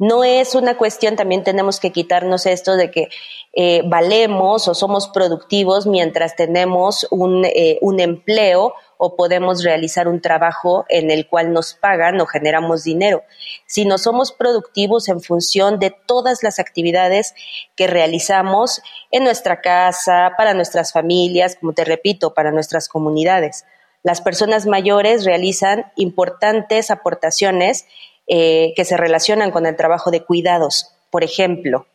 No 0.00 0.24
es 0.24 0.54
una 0.54 0.78
cuestión, 0.78 1.14
también 1.14 1.44
tenemos 1.44 1.78
que 1.78 1.92
quitarnos 1.92 2.46
esto 2.46 2.76
de 2.76 2.90
que 2.90 3.08
eh, 3.52 3.82
valemos 3.84 4.66
o 4.66 4.74
somos 4.74 5.08
productivos 5.08 5.86
mientras 5.86 6.36
tenemos 6.36 7.06
un, 7.10 7.44
eh, 7.44 7.76
un 7.82 8.00
empleo 8.00 8.72
o 8.96 9.14
podemos 9.14 9.62
realizar 9.62 10.08
un 10.08 10.22
trabajo 10.22 10.86
en 10.88 11.10
el 11.10 11.28
cual 11.28 11.52
nos 11.52 11.74
pagan 11.74 12.18
o 12.18 12.24
generamos 12.24 12.82
dinero, 12.82 13.24
sino 13.66 13.98
somos 13.98 14.32
productivos 14.32 15.06
en 15.10 15.20
función 15.20 15.78
de 15.78 15.90
todas 15.90 16.42
las 16.42 16.58
actividades 16.58 17.34
que 17.76 17.86
realizamos 17.86 18.80
en 19.10 19.24
nuestra 19.24 19.60
casa, 19.60 20.32
para 20.38 20.54
nuestras 20.54 20.94
familias, 20.94 21.58
como 21.60 21.74
te 21.74 21.84
repito, 21.84 22.32
para 22.32 22.52
nuestras 22.52 22.88
comunidades. 22.88 23.66
Las 24.02 24.22
personas 24.22 24.64
mayores 24.64 25.26
realizan 25.26 25.92
importantes 25.96 26.90
aportaciones 26.90 27.84
eh, 28.32 28.74
que 28.76 28.84
se 28.84 28.96
relacionan 28.96 29.50
con 29.50 29.66
el 29.66 29.74
trabajo 29.74 30.12
de 30.12 30.22
cuidados, 30.22 30.92
por 31.10 31.24
ejemplo. 31.24 31.86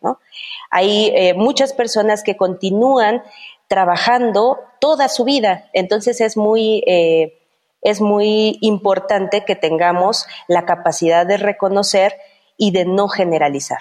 Hay 0.70 1.14
eh, 1.16 1.34
muchas 1.34 1.72
personas 1.72 2.24
que 2.24 2.36
continúan 2.36 3.24
trabajando 3.70 4.60
toda 4.82 5.08
su 5.08 5.24
vida, 5.24 5.70
entonces 5.72 6.20
es 6.20 6.36
muy, 6.36 6.84
eh, 6.88 7.40
es 7.82 8.02
muy 8.02 8.58
importante 8.60 9.46
que 9.46 9.56
tengamos 9.56 10.26
la 10.50 10.66
capacidad 10.66 11.26
de 11.26 11.38
reconocer 11.38 12.18
y 12.58 12.72
de 12.72 12.84
no 12.84 13.08
generalizar. 13.08 13.80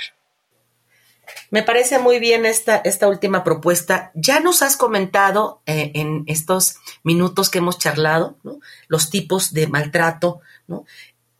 Me 1.50 1.64
parece 1.64 1.98
muy 1.98 2.20
bien 2.20 2.46
esta, 2.46 2.76
esta 2.76 3.08
última 3.08 3.42
propuesta. 3.42 4.12
Ya 4.14 4.38
nos 4.38 4.62
has 4.62 4.76
comentado 4.76 5.60
en 5.66 6.22
estos 6.28 6.76
minutos 7.02 7.50
que 7.50 7.58
hemos 7.58 7.78
charlado 7.78 8.36
los 8.86 9.10
tipos 9.10 9.52
de 9.54 9.66
maltrato, 9.66 10.40
¿no? 10.68 10.84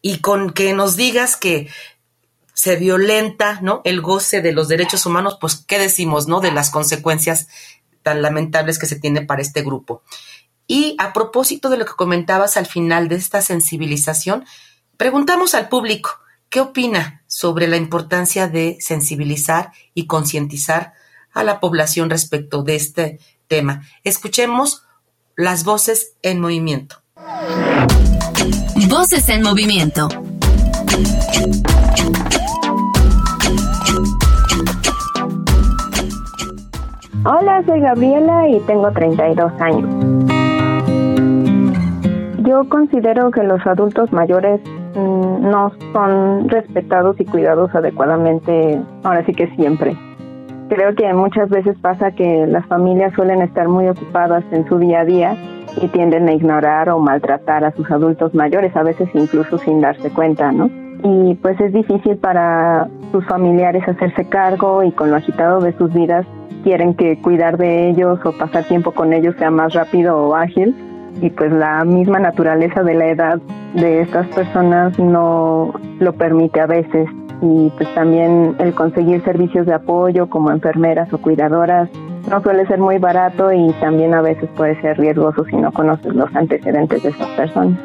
Y 0.07 0.19
con 0.19 0.51
que 0.51 0.75
nos 0.75 0.97
digas 0.97 1.35
que 1.35 1.71
se 2.53 2.77
violenta, 2.77 3.61
¿no? 3.63 3.81
El 3.85 4.03
goce 4.03 4.43
de 4.43 4.53
los 4.53 4.69
derechos 4.69 5.07
humanos, 5.07 5.39
pues, 5.41 5.65
¿qué 5.67 5.79
decimos, 5.79 6.29
no? 6.29 6.41
De 6.41 6.53
las 6.53 6.71
consecuencias 6.71 7.49
tan 8.03 8.21
lamentables 8.21 8.79
que 8.79 8.85
se 8.85 9.01
tiene 9.01 9.23
para 9.23 9.41
este 9.41 9.63
grupo. 9.63 10.03
Y 10.67 10.95
a 10.99 11.15
propósito 11.15 11.71
de 11.71 11.79
lo 11.79 11.87
que 11.87 11.95
comentabas 11.95 12.59
al 12.59 12.67
final 12.67 13.09
de 13.09 13.15
esta 13.15 13.41
sensibilización, 13.41 14.45
preguntamos 14.99 15.55
al 15.55 15.71
público 15.71 16.11
qué 16.51 16.61
opina 16.61 17.23
sobre 17.27 17.67
la 17.67 17.79
importancia 17.79 18.47
de 18.47 18.77
sensibilizar 18.81 19.73
y 19.95 20.07
concientizar 20.07 20.93
a 21.33 21.45
la 21.45 21.61
población 21.61 22.11
respecto 22.11 22.63
de 22.63 22.77
este 22.77 23.21
tema. 23.49 23.89
Escuchemos 24.05 24.83
las 25.35 25.65
voces 25.65 26.13
en 26.21 26.41
movimiento. 26.41 27.03
Voces 28.89 29.29
en 29.31 29.43
movimiento. 29.43 30.09
Hola, 37.25 37.63
soy 37.67 37.81
Gabriela 37.81 38.49
y 38.49 38.61
tengo 38.61 38.91
32 38.93 39.53
años. 39.61 39.89
Yo 42.47 42.69
considero 42.69 43.31
que 43.31 43.43
los 43.43 43.67
adultos 43.67 44.13
mayores 44.13 44.61
mm, 44.95 45.51
no 45.51 45.73
son 45.93 46.49
respetados 46.49 47.19
y 47.19 47.25
cuidados 47.25 47.75
adecuadamente, 47.75 48.81
ahora 49.03 49.25
sí 49.25 49.33
que 49.33 49.49
siempre. 49.57 49.97
Creo 50.69 50.95
que 50.95 51.13
muchas 51.15 51.49
veces 51.49 51.77
pasa 51.81 52.13
que 52.13 52.47
las 52.47 52.67
familias 52.67 53.13
suelen 53.15 53.41
estar 53.43 53.69
muy 53.69 53.89
ocupadas 53.89 54.45
en 54.53 54.69
su 54.69 54.79
día 54.79 55.01
a 55.01 55.05
día 55.05 55.37
y 55.81 55.89
tienden 55.89 56.29
a 56.29 56.33
ignorar 56.33 56.89
o 56.91 56.99
maltratar 56.99 57.65
a 57.65 57.73
sus 57.73 57.91
adultos 57.91 58.35
mayores, 58.35 58.75
a 58.77 58.83
veces 58.83 59.09
incluso 59.15 59.59
sin 59.59 59.81
darse 59.81 60.11
cuenta, 60.11 60.53
¿no? 60.53 60.71
Y 61.03 61.35
pues 61.35 61.61
es 61.61 61.73
difícil 61.73 62.17
para 62.17 62.89
sus 63.13 63.25
familiares 63.27 63.87
hacerse 63.87 64.29
cargo 64.29 64.83
y 64.83 64.93
con 64.93 65.11
lo 65.11 65.17
agitado 65.17 65.61
de 65.61 65.73
sus 65.77 65.93
vidas 65.93 66.27
quieren 66.63 66.95
que 66.95 67.21
cuidar 67.21 67.59
de 67.59 67.91
ellos 67.91 68.19
o 68.25 68.33
pasar 68.33 68.65
tiempo 68.65 68.93
con 68.93 69.13
ellos 69.13 69.37
sea 69.39 69.51
más 69.51 69.75
rápido 69.75 70.17
o 70.17 70.35
ágil 70.35 70.75
y 71.21 71.31
pues 71.31 71.53
la 71.53 71.85
misma 71.85 72.19
naturaleza 72.19 72.83
de 72.83 72.95
la 72.95 73.07
edad 73.07 73.39
de 73.75 74.01
estas 74.01 74.27
personas 74.29 74.99
no 74.99 75.73
lo 76.01 76.13
permite 76.15 76.61
a 76.61 76.67
veces 76.67 77.09
y 77.43 77.71
pues 77.77 77.93
también 77.95 78.57
el 78.59 78.75
conseguir 78.75 79.23
servicios 79.25 79.67
de 79.67 79.75
apoyo 79.75 80.29
como 80.29 80.51
enfermeras 80.51 81.13
o 81.13 81.19
cuidadoras 81.19 81.91
no 82.29 82.43
suele 82.43 82.67
ser 82.67 82.79
muy 82.79 82.99
barato 82.99 83.53
y 83.53 83.73
también 83.81 84.15
a 84.15 84.23
veces 84.23 84.49
puede 84.57 84.81
ser 84.81 84.99
riesgoso 84.99 85.45
si 85.45 85.57
no 85.57 85.73
conoces 85.73 86.15
los 86.15 86.35
antecedentes 86.35 87.03
de 87.03 87.09
esas 87.11 87.29
personas. 87.31 87.79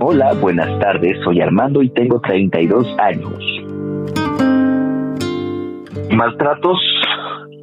Hola, 0.00 0.34
buenas 0.40 0.78
tardes, 0.80 1.16
soy 1.24 1.40
Armando 1.40 1.82
y 1.82 1.88
tengo 1.90 2.20
32 2.20 2.86
años. 2.98 3.38
Maltratos, 6.10 6.78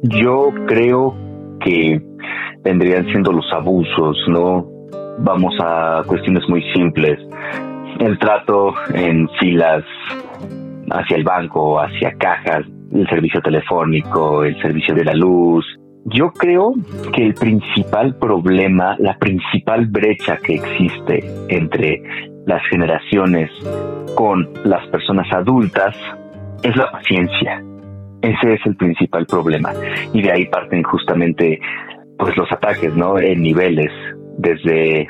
yo 0.02 0.50
creo 0.66 1.14
que 1.60 2.00
vendrían 2.64 3.04
siendo 3.06 3.32
los 3.32 3.46
abusos, 3.52 4.16
¿no? 4.28 4.66
Vamos 5.18 5.54
a 5.62 6.02
cuestiones 6.06 6.42
muy 6.48 6.62
simples. 6.72 7.18
El 8.00 8.18
trato 8.18 8.74
en 8.94 9.28
filas 9.38 9.84
hacia 10.90 11.16
el 11.16 11.24
banco, 11.24 11.80
hacia 11.80 12.12
cajas, 12.18 12.64
el 12.92 13.08
servicio 13.08 13.40
telefónico, 13.40 14.44
el 14.44 14.60
servicio 14.60 14.94
de 14.94 15.04
la 15.04 15.14
luz. 15.14 15.64
Yo 16.06 16.30
creo 16.32 16.74
que 17.12 17.26
el 17.26 17.34
principal 17.34 18.16
problema, 18.16 18.96
la 18.98 19.16
principal 19.18 19.86
brecha 19.86 20.38
que 20.38 20.54
existe 20.54 21.24
entre 21.48 22.02
las 22.46 22.62
generaciones 22.68 23.50
con 24.16 24.48
las 24.64 24.86
personas 24.88 25.30
adultas 25.32 25.94
es 26.62 26.74
la 26.76 26.90
paciencia. 26.90 27.62
Ese 28.22 28.54
es 28.54 28.60
el 28.66 28.76
principal 28.76 29.26
problema. 29.26 29.72
Y 30.12 30.22
de 30.22 30.32
ahí 30.32 30.46
parten 30.46 30.82
justamente 30.82 31.60
pues 32.18 32.36
los 32.36 32.50
ataques, 32.52 32.94
¿no? 32.94 33.18
En 33.18 33.42
niveles, 33.42 33.90
desde 34.36 35.08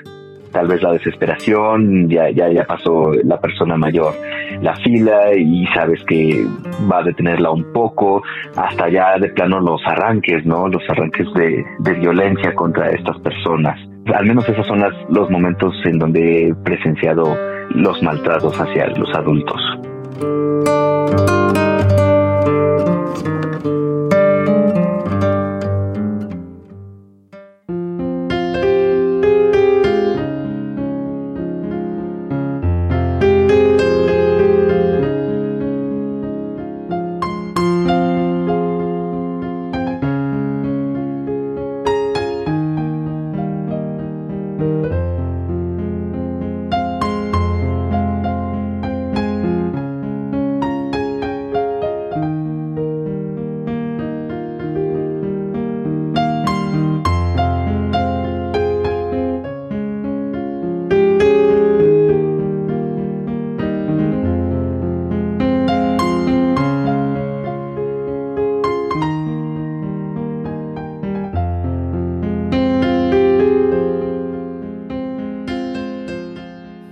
tal 0.52 0.68
vez 0.68 0.82
la 0.82 0.92
desesperación, 0.92 2.08
ya, 2.08 2.30
ya, 2.30 2.50
ya 2.50 2.64
pasó 2.64 3.12
la 3.24 3.40
persona 3.40 3.76
mayor 3.76 4.14
la 4.62 4.76
fila 4.76 5.34
y 5.34 5.66
sabes 5.74 6.02
que 6.04 6.44
va 6.90 6.98
a 6.98 7.02
detenerla 7.02 7.50
un 7.50 7.72
poco, 7.72 8.22
hasta 8.56 8.88
ya 8.90 9.18
de 9.18 9.30
plano 9.30 9.60
los 9.60 9.80
arranques, 9.86 10.44
¿no? 10.44 10.68
Los 10.68 10.82
arranques 10.88 11.26
de, 11.34 11.64
de 11.78 11.94
violencia 11.94 12.54
contra 12.54 12.90
estas 12.90 13.18
personas. 13.20 13.78
Al 14.12 14.26
menos 14.26 14.48
esos 14.48 14.66
son 14.66 14.80
las, 14.80 14.92
los 15.10 15.30
momentos 15.30 15.74
en 15.84 15.98
donde 15.98 16.48
he 16.48 16.54
presenciado 16.54 17.36
los 17.70 18.02
maltratos 18.02 18.58
hacia 18.60 18.88
los 18.88 19.14
adultos. 19.14 19.60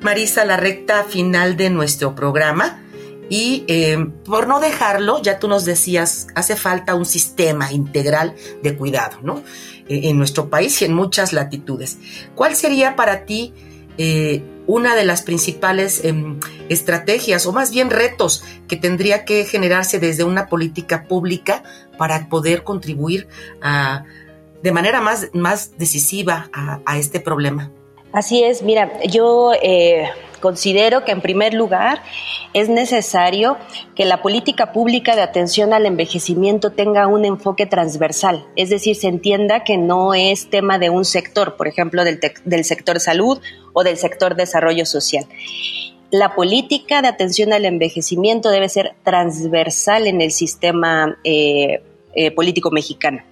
Marisa, 0.08 0.46
la 0.46 0.56
recta 0.56 1.04
final 1.04 1.58
de 1.58 1.68
nuestro 1.68 2.14
programa. 2.14 2.80
Y 3.28 3.64
eh, 3.68 3.98
por 4.24 4.48
no 4.48 4.58
dejarlo, 4.58 5.20
ya 5.20 5.38
tú 5.38 5.48
nos 5.48 5.66
decías, 5.66 6.28
hace 6.34 6.56
falta 6.56 6.94
un 6.94 7.04
sistema 7.04 7.70
integral 7.72 8.34
de 8.62 8.74
cuidado, 8.74 9.18
¿no? 9.22 9.42
Eh, 9.86 10.08
en 10.08 10.16
nuestro 10.16 10.48
país 10.48 10.80
y 10.80 10.86
en 10.86 10.94
muchas 10.94 11.34
latitudes. 11.34 11.98
¿Cuál 12.34 12.56
sería 12.56 12.96
para 12.96 13.26
ti 13.26 13.52
eh, 13.98 14.42
una 14.66 14.94
de 14.94 15.04
las 15.04 15.20
principales 15.20 16.02
em, 16.02 16.40
estrategias 16.70 17.44
o 17.44 17.52
más 17.52 17.70
bien 17.70 17.90
retos 17.90 18.44
que 18.66 18.76
tendría 18.76 19.26
que 19.26 19.44
generarse 19.44 19.98
desde 19.98 20.24
una 20.24 20.46
política 20.46 21.04
pública 21.04 21.64
para 21.98 22.30
poder 22.30 22.64
contribuir 22.64 23.28
de 24.62 24.72
manera 24.72 25.02
más, 25.02 25.28
más 25.34 25.76
decisiva 25.76 26.48
a, 26.54 26.96
este 26.96 27.20
problema? 27.20 27.72
Así 28.12 28.42
es, 28.42 28.62
mira, 28.62 29.00
yo 29.04 29.52
Considero 30.40 31.04
que 31.04 31.12
en 31.12 31.20
primer 31.20 31.52
lugar 31.52 32.02
es 32.54 32.68
necesario 32.68 33.56
que 33.96 34.04
la 34.04 34.22
política 34.22 34.72
pública 34.72 35.16
de 35.16 35.22
atención 35.22 35.72
al 35.72 35.84
envejecimiento 35.84 36.70
tenga 36.70 37.08
un 37.08 37.24
enfoque 37.24 37.66
transversal, 37.66 38.46
es 38.54 38.70
decir, 38.70 38.94
se 38.94 39.08
entienda 39.08 39.64
que 39.64 39.76
no 39.76 40.14
es 40.14 40.48
tema 40.48 40.78
de 40.78 40.90
un 40.90 41.04
sector, 41.04 41.56
por 41.56 41.66
ejemplo, 41.66 42.04
del, 42.04 42.64
sector 42.64 43.00
salud 43.00 43.40
o 43.72 43.82
del 43.82 43.96
sector 43.96 44.36
desarrollo 44.36 44.86
social. 44.86 45.26
La 46.10 46.34
política 46.34 47.02
de 47.02 47.08
atención 47.08 47.52
al 47.52 47.64
envejecimiento 47.64 48.50
debe 48.50 48.68
ser 48.68 48.94
transversal 49.02 50.06
en 50.06 50.20
el 50.20 50.30
sistema 50.30 51.18
eh, 51.24 51.82
eh, 52.14 52.30
político 52.30 52.70
mexicano. 52.70 53.22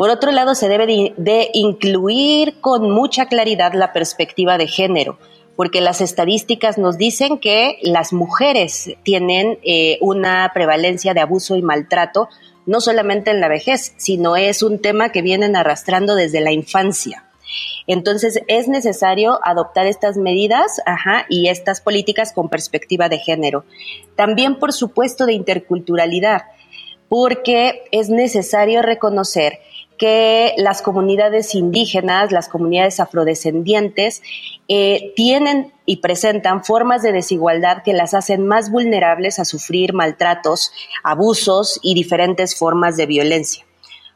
Por 0.00 0.08
otro 0.08 0.32
lado, 0.32 0.54
se 0.54 0.70
debe 0.70 1.12
de 1.14 1.50
incluir 1.52 2.58
con 2.62 2.90
mucha 2.90 3.26
claridad 3.26 3.74
la 3.74 3.92
perspectiva 3.92 4.56
de 4.56 4.66
género 4.66 5.18
porque 5.56 5.82
las 5.82 6.00
estadísticas 6.00 6.78
nos 6.78 6.96
dicen 6.96 7.36
que 7.36 7.76
las 7.82 8.14
mujeres 8.14 8.94
tienen 9.02 9.58
eh, 9.62 9.98
una 10.00 10.50
prevalencia 10.54 11.12
de 11.12 11.20
abuso 11.20 11.54
y 11.54 11.60
maltrato, 11.60 12.30
no 12.64 12.80
solamente 12.80 13.30
en 13.30 13.42
la 13.42 13.48
vejez, 13.48 13.92
sino 13.98 14.36
es 14.36 14.62
un 14.62 14.80
tema 14.80 15.12
que 15.12 15.20
vienen 15.20 15.56
arrastrando 15.56 16.14
desde 16.14 16.40
la 16.40 16.52
infancia. 16.52 17.26
Entonces 17.86 18.40
es 18.48 18.68
necesario 18.68 19.38
adoptar 19.44 19.86
estas 19.86 20.16
medidas 20.16 20.80
y 21.28 21.48
estas 21.48 21.82
políticas 21.82 22.32
con 22.32 22.48
perspectiva 22.48 23.10
de 23.10 23.18
género. 23.18 23.66
También, 24.16 24.58
por 24.58 24.72
supuesto, 24.72 25.26
de 25.26 25.34
interculturalidad, 25.34 26.44
porque 27.10 27.82
es 27.92 28.08
necesario 28.08 28.80
reconocer 28.80 29.58
que 30.00 30.54
las 30.56 30.80
comunidades 30.80 31.54
indígenas, 31.54 32.32
las 32.32 32.48
comunidades 32.48 33.00
afrodescendientes, 33.00 34.22
eh, 34.66 35.12
tienen 35.14 35.74
y 35.84 35.98
presentan 35.98 36.64
formas 36.64 37.02
de 37.02 37.12
desigualdad 37.12 37.82
que 37.84 37.92
las 37.92 38.14
hacen 38.14 38.46
más 38.46 38.70
vulnerables 38.70 39.38
a 39.38 39.44
sufrir 39.44 39.92
maltratos, 39.92 40.72
abusos 41.04 41.78
y 41.82 41.92
diferentes 41.92 42.56
formas 42.56 42.96
de 42.96 43.04
violencia. 43.04 43.66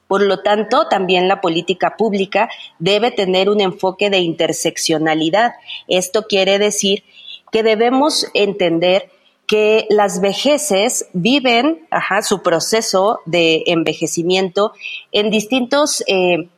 Por 0.08 0.22
lo 0.22 0.42
tanto, 0.42 0.88
también 0.88 1.28
la 1.28 1.42
política 1.42 1.98
pública 1.98 2.48
debe 2.78 3.10
tener 3.10 3.50
un 3.50 3.60
enfoque 3.60 4.08
de 4.08 4.20
interseccionalidad. 4.20 5.52
Esto 5.86 6.22
quiere 6.26 6.58
decir 6.58 7.04
que 7.52 7.62
debemos 7.62 8.26
entender 8.32 9.10
que 9.46 9.86
las 9.90 10.20
vejeces 10.20 11.06
viven 11.12 11.86
su 12.22 12.42
proceso 12.42 13.20
de 13.26 13.64
envejecimiento 13.66 14.72
en, 15.12 15.30
distintos, 15.30 16.02
eh, 16.06 16.48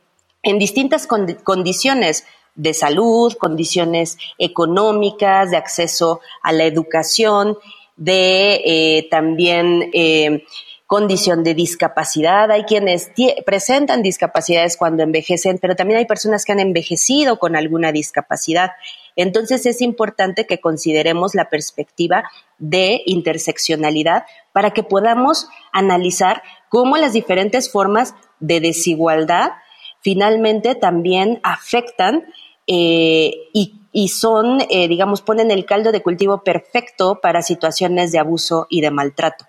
en 0.43 0.59
distintas 0.59 1.07
condiciones 1.07 2.25
de 2.55 2.73
salud, 2.73 3.33
condiciones 3.33 4.17
económicas, 4.37 5.51
de 5.51 5.57
acceso 5.57 6.21
a 6.41 6.51
la 6.51 6.65
educación, 6.65 7.57
de 7.95 8.61
eh, 8.65 9.07
también 9.09 9.89
eh, 9.93 10.43
condición 10.85 11.43
de 11.43 11.53
discapacidad. 11.53 12.49
Hay 12.51 12.63
quienes 12.63 13.11
presentan 13.45 14.01
discapacidades 14.01 14.77
cuando 14.77 15.03
envejecen, 15.03 15.59
pero 15.59 15.75
también 15.75 15.99
hay 15.99 16.05
personas 16.05 16.45
que 16.45 16.53
han 16.53 16.59
envejecido 16.59 17.37
con 17.37 17.55
alguna 17.55 17.91
discapacidad. 17.91 18.71
Entonces 19.17 19.65
es 19.65 19.81
importante 19.81 20.45
que 20.45 20.61
consideremos 20.61 21.35
la 21.35 21.49
perspectiva 21.49 22.23
de 22.59 23.01
interseccionalidad 23.05 24.25
para 24.53 24.71
que 24.71 24.83
podamos 24.83 25.49
analizar 25.73 26.43
cómo 26.69 26.97
las 26.97 27.11
diferentes 27.11 27.69
formas 27.69 28.13
de 28.39 28.61
desigualdad 28.61 29.51
finalmente 29.99 30.75
también 30.75 31.39
afectan 31.43 32.25
eh, 32.67 33.33
y, 33.53 34.07
son, 34.09 34.61
eh, 34.69 34.87
digamos, 34.87 35.21
ponen 35.23 35.49
el 35.49 35.65
caldo 35.65 35.91
de 35.91 36.03
cultivo 36.03 36.43
perfecto 36.43 37.19
para 37.19 37.41
situaciones 37.41 38.11
de 38.11 38.19
abuso 38.19 38.67
y 38.69 38.81
de 38.81 38.91
maltrato. 38.91 39.45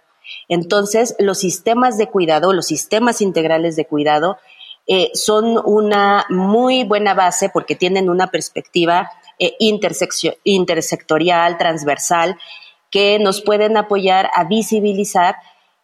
Entonces, 0.48 1.14
los 1.18 1.38
sistemas 1.38 1.98
de 1.98 2.06
cuidado, 2.06 2.54
los 2.54 2.66
sistemas 2.66 3.20
integrales 3.20 3.76
de 3.76 3.84
cuidado, 3.84 4.38
eh, 4.86 5.10
son 5.12 5.60
una 5.62 6.24
muy 6.30 6.84
buena 6.84 7.12
base 7.12 7.50
porque 7.50 7.76
tienen 7.76 8.08
una 8.08 8.28
perspectiva 8.28 9.10
eh, 9.38 9.56
intersectorial, 10.44 11.58
transversal, 11.58 12.36
que 12.90 13.18
nos 13.18 13.40
pueden 13.42 13.76
apoyar 13.76 14.30
a 14.34 14.44
visibilizar 14.44 15.36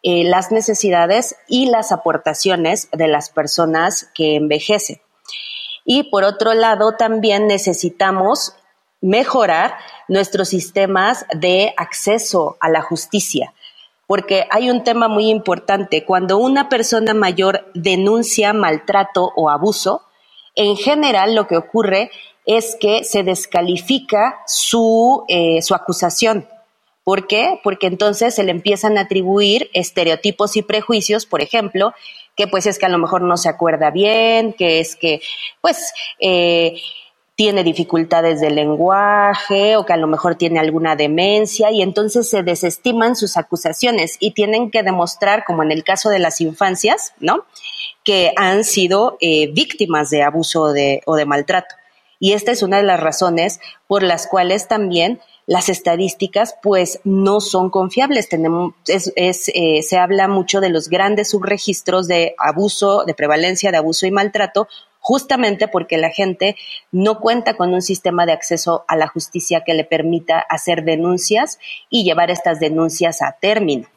eh, 0.03 0.23
las 0.23 0.51
necesidades 0.51 1.35
y 1.47 1.67
las 1.67 1.91
aportaciones 1.91 2.89
de 2.91 3.07
las 3.07 3.29
personas 3.29 4.09
que 4.13 4.35
envejecen. 4.35 5.01
Y 5.83 6.03
por 6.09 6.23
otro 6.23 6.53
lado, 6.53 6.95
también 6.97 7.47
necesitamos 7.47 8.55
mejorar 9.01 9.77
nuestros 10.07 10.49
sistemas 10.49 11.25
de 11.33 11.73
acceso 11.77 12.57
a 12.59 12.69
la 12.69 12.81
justicia, 12.81 13.53
porque 14.07 14.47
hay 14.49 14.69
un 14.69 14.83
tema 14.83 15.07
muy 15.07 15.29
importante. 15.29 16.05
Cuando 16.05 16.37
una 16.37 16.69
persona 16.69 17.13
mayor 17.13 17.71
denuncia 17.73 18.53
maltrato 18.53 19.31
o 19.35 19.49
abuso, 19.49 20.01
en 20.55 20.75
general 20.75 21.35
lo 21.35 21.47
que 21.47 21.57
ocurre 21.57 22.11
es 22.45 22.77
que 22.79 23.03
se 23.03 23.23
descalifica 23.23 24.39
su, 24.45 25.23
eh, 25.27 25.61
su 25.61 25.73
acusación. 25.73 26.47
¿Por 27.03 27.27
qué? 27.27 27.59
Porque 27.63 27.87
entonces 27.87 28.33
se 28.33 28.43
le 28.43 28.51
empiezan 28.51 28.97
a 28.97 29.01
atribuir 29.01 29.69
estereotipos 29.73 30.57
y 30.57 30.63
prejuicios, 30.63 31.25
por 31.25 31.41
ejemplo, 31.41 31.93
que 32.35 32.47
pues 32.47 32.65
es 32.65 32.79
que 32.79 32.87
a 32.87 32.89
lo 32.89 32.97
mejor 32.97 33.21
no 33.21 33.37
se 33.37 33.47
acuerda 33.47 33.91
bien, 33.91 34.53
que 34.53 34.79
es 34.79 34.95
que 34.95 35.21
pues 35.61 35.93
eh, 36.19 36.81
tiene 37.35 37.63
dificultades 37.63 38.41
de 38.41 38.49
lenguaje 38.49 39.77
o 39.77 39.85
que 39.85 39.93
a 39.93 39.97
lo 39.97 40.07
mejor 40.07 40.35
tiene 40.35 40.59
alguna 40.59 40.95
demencia 40.95 41.69
y 41.69 41.81
entonces 41.81 42.27
se 42.27 42.41
desestiman 42.41 43.15
sus 43.15 43.37
acusaciones 43.37 44.17
y 44.19 44.31
tienen 44.31 44.71
que 44.71 44.81
demostrar, 44.81 45.43
como 45.45 45.61
en 45.61 45.71
el 45.71 45.83
caso 45.83 46.09
de 46.09 46.19
las 46.19 46.41
infancias, 46.41 47.13
¿no? 47.19 47.45
Que 48.03 48.33
han 48.35 48.63
sido 48.63 49.17
eh, 49.21 49.51
víctimas 49.53 50.09
de 50.09 50.23
abuso 50.23 50.63
o 50.63 51.15
de 51.15 51.25
maltrato. 51.27 51.75
Y 52.25 52.33
esta 52.33 52.51
es 52.51 52.63
una 52.63 52.77
de 52.77 52.83
las 52.83 52.99
razones 52.99 53.59
por 53.85 54.01
las 54.01 54.25
cuales 54.25 54.67
también 54.67 55.19
las 55.45 55.69
estadísticas 55.69 56.55
pues 56.63 56.99
no 57.03 57.39
son 57.39 57.69
confiables. 57.69 58.29
Tenemos, 58.29 58.73
es, 58.87 59.51
eh, 59.53 59.83
se 59.83 59.97
habla 59.99 60.27
mucho 60.27 60.59
de 60.59 60.69
los 60.69 60.89
grandes 60.89 61.29
subregistros 61.29 62.07
de 62.07 62.33
abuso, 62.39 63.03
de 63.05 63.13
prevalencia 63.13 63.69
de 63.69 63.77
abuso 63.77 64.07
y 64.07 64.11
maltrato, 64.11 64.67
justamente 64.99 65.67
porque 65.67 65.99
la 65.99 66.09
gente 66.09 66.55
no 66.91 67.19
cuenta 67.19 67.57
con 67.57 67.75
un 67.75 67.83
sistema 67.83 68.25
de 68.25 68.31
acceso 68.31 68.85
a 68.87 68.95
la 68.95 69.05
justicia 69.05 69.61
que 69.63 69.75
le 69.75 69.83
permita 69.83 70.39
hacer 70.39 70.83
denuncias 70.83 71.59
y 71.91 72.05
llevar 72.05 72.31
estas 72.31 72.59
denuncias 72.59 73.21
a 73.21 73.33
término. 73.39 73.87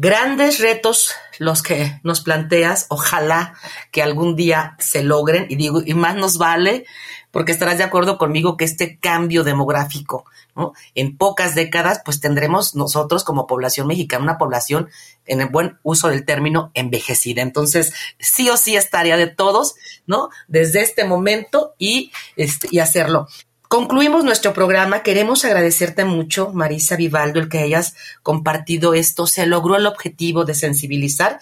Grandes 0.00 0.60
retos 0.60 1.12
los 1.40 1.60
que 1.60 1.98
nos 2.04 2.20
planteas, 2.20 2.86
ojalá 2.88 3.54
que 3.90 4.00
algún 4.00 4.36
día 4.36 4.76
se 4.78 5.02
logren 5.02 5.46
y 5.48 5.56
digo, 5.56 5.82
y 5.84 5.94
más 5.94 6.14
nos 6.14 6.38
vale 6.38 6.86
porque 7.32 7.50
estarás 7.50 7.78
de 7.78 7.84
acuerdo 7.84 8.16
conmigo 8.16 8.56
que 8.56 8.64
este 8.64 9.00
cambio 9.00 9.42
demográfico, 9.42 10.24
¿no? 10.54 10.72
En 10.94 11.16
pocas 11.16 11.56
décadas, 11.56 12.00
pues 12.04 12.20
tendremos 12.20 12.76
nosotros 12.76 13.24
como 13.24 13.48
población 13.48 13.88
mexicana 13.88 14.22
una 14.22 14.38
población, 14.38 14.88
en 15.26 15.40
el 15.40 15.48
buen 15.48 15.78
uso 15.82 16.08
del 16.08 16.24
término, 16.24 16.70
envejecida. 16.74 17.42
Entonces, 17.42 17.92
sí 18.20 18.48
o 18.50 18.56
sí 18.56 18.76
es 18.76 18.90
tarea 18.90 19.16
de 19.16 19.26
todos, 19.26 19.74
¿no? 20.06 20.30
Desde 20.46 20.80
este 20.80 21.04
momento 21.04 21.74
y, 21.76 22.12
este, 22.36 22.68
y 22.70 22.78
hacerlo. 22.78 23.26
Concluimos 23.68 24.24
nuestro 24.24 24.54
programa. 24.54 25.02
Queremos 25.02 25.44
agradecerte 25.44 26.06
mucho, 26.06 26.50
Marisa 26.54 26.96
Vivaldo, 26.96 27.38
el 27.38 27.50
que 27.50 27.58
hayas 27.58 27.94
compartido 28.22 28.94
esto. 28.94 29.26
Se 29.26 29.46
logró 29.46 29.76
el 29.76 29.86
objetivo 29.86 30.46
de 30.46 30.54
sensibilizar. 30.54 31.38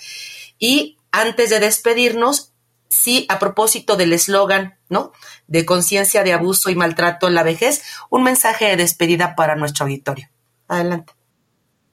Y 0.59 0.99
antes 1.13 1.51
de 1.51 1.61
despedirnos, 1.61 2.53
sí, 2.89 3.27
a 3.29 3.39
propósito 3.39 3.97
del 3.97 4.13
eslogan, 4.13 4.77
¿no? 4.89 5.13
De 5.47 5.65
conciencia 5.65 6.25
de 6.25 6.33
abuso 6.33 6.69
y 6.69 6.75
maltrato 6.75 7.29
en 7.29 7.35
la 7.35 7.45
vejez, 7.45 7.83
un 8.11 8.25
mensaje 8.25 8.67
de 8.67 8.77
despedida 8.77 9.37
para 9.37 9.55
nuestro 9.55 9.85
auditorio. 9.85 10.29
Adelante. 10.67 11.13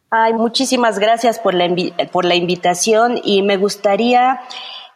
Ay, 0.09 0.33
muchísimas 0.33 0.97
gracias 0.97 1.37
por 1.37 1.53
la, 1.53 1.67
por 2.11 2.25
la 2.25 2.35
invitación 2.35 3.19
y 3.23 3.43
me 3.43 3.57
gustaría 3.57 4.41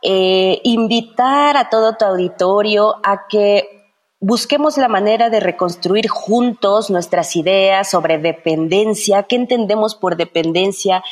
eh, 0.02 0.62
invitar 0.64 1.58
a 1.58 1.70
todo 1.70 1.96
tu 1.96 2.06
auditorio 2.06 2.96
a 3.04 3.28
que 3.28 3.77
busquemos 4.20 4.78
la 4.78 4.88
manera 4.88 5.30
de 5.30 5.40
reconstruir 5.40 6.08
juntos 6.08 6.90
nuestras 6.90 7.36
ideas 7.36 7.90
sobre 7.90 8.18
dependencia, 8.18 9.24
qué 9.24 9.36
entendemos 9.36 9.96
por 9.96 10.18
dependencia, 10.18 11.04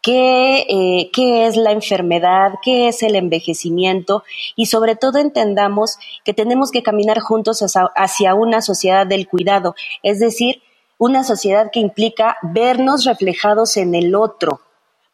qué, 0.00 0.66
eh, 0.68 1.10
qué 1.12 1.46
es 1.46 1.56
la 1.56 1.72
enfermedad, 1.72 2.54
qué 2.62 2.88
es 2.88 3.02
el 3.02 3.16
envejecimiento 3.16 4.24
y 4.56 4.66
sobre 4.66 4.96
todo 4.96 5.18
entendamos 5.18 5.98
que 6.24 6.34
tenemos 6.34 6.70
que 6.70 6.82
caminar 6.82 7.20
juntos 7.20 7.64
hacia 7.96 8.34
una 8.34 8.62
sociedad 8.62 9.06
del 9.06 9.28
cuidado, 9.28 9.74
es 10.02 10.18
decir, 10.18 10.62
una 10.96 11.24
sociedad 11.24 11.70
que 11.72 11.80
implica 11.80 12.38
vernos 12.42 13.04
reflejados 13.04 13.76
en 13.76 13.94
el 13.94 14.14
otro, 14.14 14.60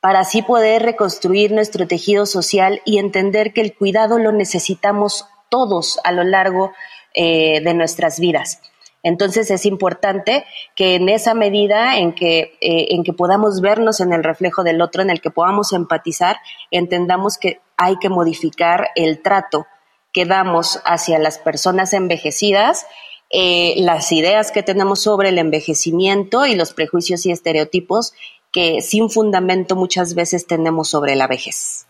para 0.00 0.20
así 0.20 0.42
poder 0.42 0.82
reconstruir 0.82 1.52
nuestro 1.52 1.86
tejido 1.86 2.26
social 2.26 2.80
y 2.84 2.98
entender 2.98 3.52
que 3.52 3.60
el 3.60 3.74
cuidado 3.74 4.18
lo 4.18 4.32
necesitamos 4.32 5.26
todos 5.50 6.00
a 6.04 6.12
lo 6.12 6.24
largo 6.24 6.72
eh, 7.14 7.61
de 7.61 7.75
nuestras 7.75 8.20
vidas. 8.20 8.61
Entonces 9.03 9.51
es 9.51 9.64
importante 9.66 10.44
que 10.77 10.94
en 10.94 11.09
esa 11.09 11.35
medida 11.35 11.96
en 11.99 12.14
que, 12.14 12.59
eh, 12.61 12.88
en 12.90 13.03
que 13.03 13.12
podamos 13.12 13.61
vernos 13.61 14.01
en 14.01 14.12
el 14.12 14.23
reflejo 14.23 14.62
del 14.62 14.83
otro, 14.83 15.03
en 15.03 15.11
el 15.11 15.20
que 15.20 15.31
podamos 15.31 15.73
empatizar, 15.73 16.37
entendamos 16.70 17.38
que 17.38 17.61
hay 17.77 17.96
que 17.96 18.11
modificar 18.11 18.88
el 18.94 19.23
trato 19.23 19.66
que 20.12 20.27
damos 20.27 20.81
hacia 20.85 21.18
las 21.18 21.38
personas 21.38 21.94
envejecidas, 21.94 22.87
eh, 23.31 23.75
las 23.79 24.12
ideas 24.12 24.51
que 24.51 24.62
tenemos 24.62 25.01
sobre 25.01 25.29
el 25.31 25.38
envejecimiento 25.38 26.46
y 26.46 26.55
los 26.55 26.75
prejuicios 26.75 27.25
y 27.27 27.31
estereotipos 27.31 28.12
que 28.53 28.81
sin 28.81 29.09
fundamento 29.09 29.77
muchas 29.77 30.14
veces 30.14 30.46
tenemos 30.46 30.90
sobre 30.90 31.14
la 31.14 31.29
vejez. 31.29 31.87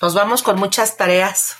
Nos 0.00 0.14
vamos 0.14 0.42
con 0.42 0.58
muchas 0.58 0.96
tareas, 0.96 1.56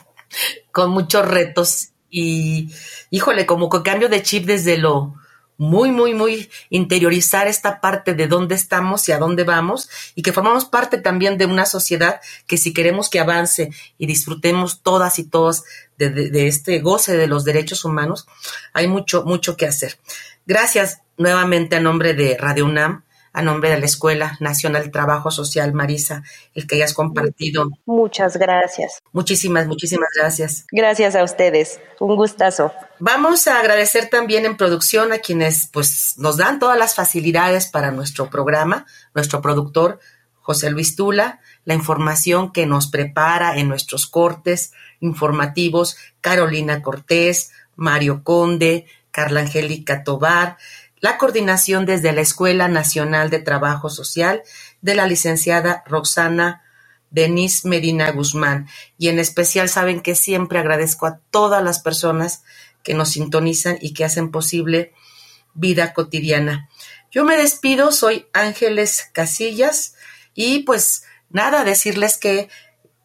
con 0.72 0.90
muchos 0.90 1.28
retos 1.28 1.90
y, 2.10 2.74
híjole, 3.10 3.46
como 3.46 3.68
con 3.68 3.82
cambio 3.82 4.08
de 4.08 4.22
chip 4.22 4.44
desde 4.46 4.76
lo 4.76 5.14
muy, 5.56 5.90
muy, 5.90 6.14
muy 6.14 6.48
interiorizar 6.70 7.46
esta 7.46 7.82
parte 7.82 8.14
de 8.14 8.26
dónde 8.26 8.54
estamos 8.54 9.06
y 9.08 9.12
a 9.12 9.18
dónde 9.18 9.44
vamos 9.44 9.90
y 10.14 10.22
que 10.22 10.32
formamos 10.32 10.64
parte 10.64 10.96
también 10.96 11.36
de 11.36 11.44
una 11.44 11.66
sociedad 11.66 12.20
que 12.46 12.56
si 12.56 12.72
queremos 12.72 13.10
que 13.10 13.20
avance 13.20 13.70
y 13.98 14.06
disfrutemos 14.06 14.82
todas 14.82 15.18
y 15.18 15.24
todos 15.24 15.64
de, 15.98 16.08
de 16.08 16.48
este 16.48 16.80
goce 16.80 17.14
de 17.14 17.26
los 17.26 17.44
derechos 17.44 17.84
humanos, 17.84 18.26
hay 18.72 18.88
mucho, 18.88 19.22
mucho 19.24 19.58
que 19.58 19.66
hacer. 19.66 19.98
Gracias 20.46 21.02
nuevamente 21.18 21.76
a 21.76 21.80
nombre 21.80 22.14
de 22.14 22.38
Radio 22.38 22.64
UNAM 22.64 23.04
a 23.32 23.42
nombre 23.42 23.70
de 23.70 23.78
la 23.78 23.86
Escuela 23.86 24.36
Nacional 24.40 24.90
Trabajo 24.90 25.30
Social, 25.30 25.72
Marisa, 25.72 26.22
el 26.54 26.66
que 26.66 26.76
hayas 26.76 26.94
compartido. 26.94 27.70
Muchas 27.86 28.36
gracias. 28.36 29.00
Muchísimas, 29.12 29.66
muchísimas 29.66 30.08
gracias. 30.18 30.66
Gracias 30.72 31.14
a 31.14 31.22
ustedes. 31.22 31.80
Un 32.00 32.16
gustazo. 32.16 32.72
Vamos 32.98 33.46
a 33.46 33.60
agradecer 33.60 34.08
también 34.08 34.44
en 34.44 34.56
producción 34.56 35.12
a 35.12 35.18
quienes 35.18 35.68
pues 35.72 36.14
nos 36.18 36.36
dan 36.36 36.58
todas 36.58 36.78
las 36.78 36.94
facilidades 36.94 37.66
para 37.66 37.90
nuestro 37.90 38.30
programa, 38.30 38.86
nuestro 39.14 39.40
productor 39.40 40.00
José 40.40 40.70
Luis 40.70 40.96
Tula, 40.96 41.40
la 41.64 41.74
información 41.74 42.52
que 42.52 42.66
nos 42.66 42.88
prepara 42.88 43.56
en 43.58 43.68
nuestros 43.68 44.06
cortes 44.06 44.72
informativos, 45.00 45.96
Carolina 46.20 46.82
Cortés, 46.82 47.52
Mario 47.76 48.22
Conde, 48.24 48.86
Carla 49.10 49.40
Angélica 49.40 50.04
Tobar, 50.04 50.58
la 51.00 51.18
coordinación 51.18 51.86
desde 51.86 52.12
la 52.12 52.20
Escuela 52.20 52.68
Nacional 52.68 53.30
de 53.30 53.40
Trabajo 53.40 53.88
Social 53.88 54.42
de 54.82 54.94
la 54.94 55.06
licenciada 55.06 55.82
Roxana 55.86 56.62
Denise 57.10 57.68
Medina 57.68 58.10
Guzmán. 58.12 58.68
Y 58.98 59.08
en 59.08 59.18
especial 59.18 59.68
saben 59.68 60.00
que 60.00 60.14
siempre 60.14 60.58
agradezco 60.58 61.06
a 61.06 61.18
todas 61.30 61.62
las 61.62 61.80
personas 61.80 62.42
que 62.82 62.94
nos 62.94 63.10
sintonizan 63.10 63.78
y 63.80 63.94
que 63.94 64.04
hacen 64.04 64.30
posible 64.30 64.92
vida 65.54 65.92
cotidiana. 65.92 66.68
Yo 67.10 67.24
me 67.24 67.36
despido, 67.36 67.92
soy 67.92 68.26
Ángeles 68.32 69.10
Casillas 69.12 69.94
y 70.34 70.60
pues 70.60 71.04
nada, 71.28 71.64
decirles 71.64 72.16
que 72.16 72.48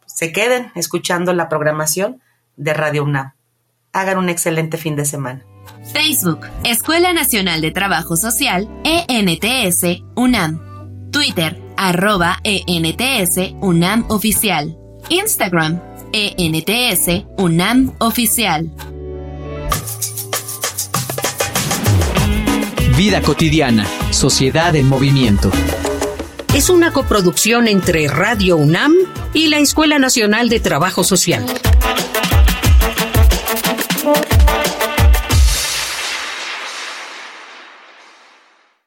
se 0.05 0.31
queden 0.31 0.71
escuchando 0.75 1.33
la 1.33 1.49
programación 1.49 2.21
de 2.55 2.73
Radio 2.73 3.03
UNAM. 3.03 3.33
Hagan 3.91 4.17
un 4.17 4.29
excelente 4.29 4.77
fin 4.77 4.95
de 4.95 5.05
semana. 5.05 5.54
Facebook, 5.91 6.39
Escuela 6.63 7.13
Nacional 7.13 7.61
de 7.61 7.71
Trabajo 7.71 8.15
Social, 8.15 8.67
ENTS, 8.83 10.03
UNAM. 10.15 10.61
Twitter, 11.11 11.61
arroba 11.77 12.39
ENTS, 12.43 13.55
UNAM 13.61 14.05
Oficial. 14.09 14.77
Instagram, 15.09 15.81
ENTS, 16.11 17.25
UNAM 17.37 17.93
Oficial. 17.99 18.71
Vida 22.97 23.21
cotidiana, 23.21 23.85
sociedad 24.11 24.75
en 24.75 24.87
movimiento. 24.87 25.51
Es 26.53 26.69
una 26.69 26.91
coproducción 26.91 27.67
entre 27.67 28.07
Radio 28.07 28.55
UNAM 28.55 28.93
y 29.33 29.47
la 29.47 29.59
Escuela 29.59 29.99
Nacional 29.99 30.47
de 30.47 30.61
Trabajo 30.61 31.03
Social. 31.03 31.45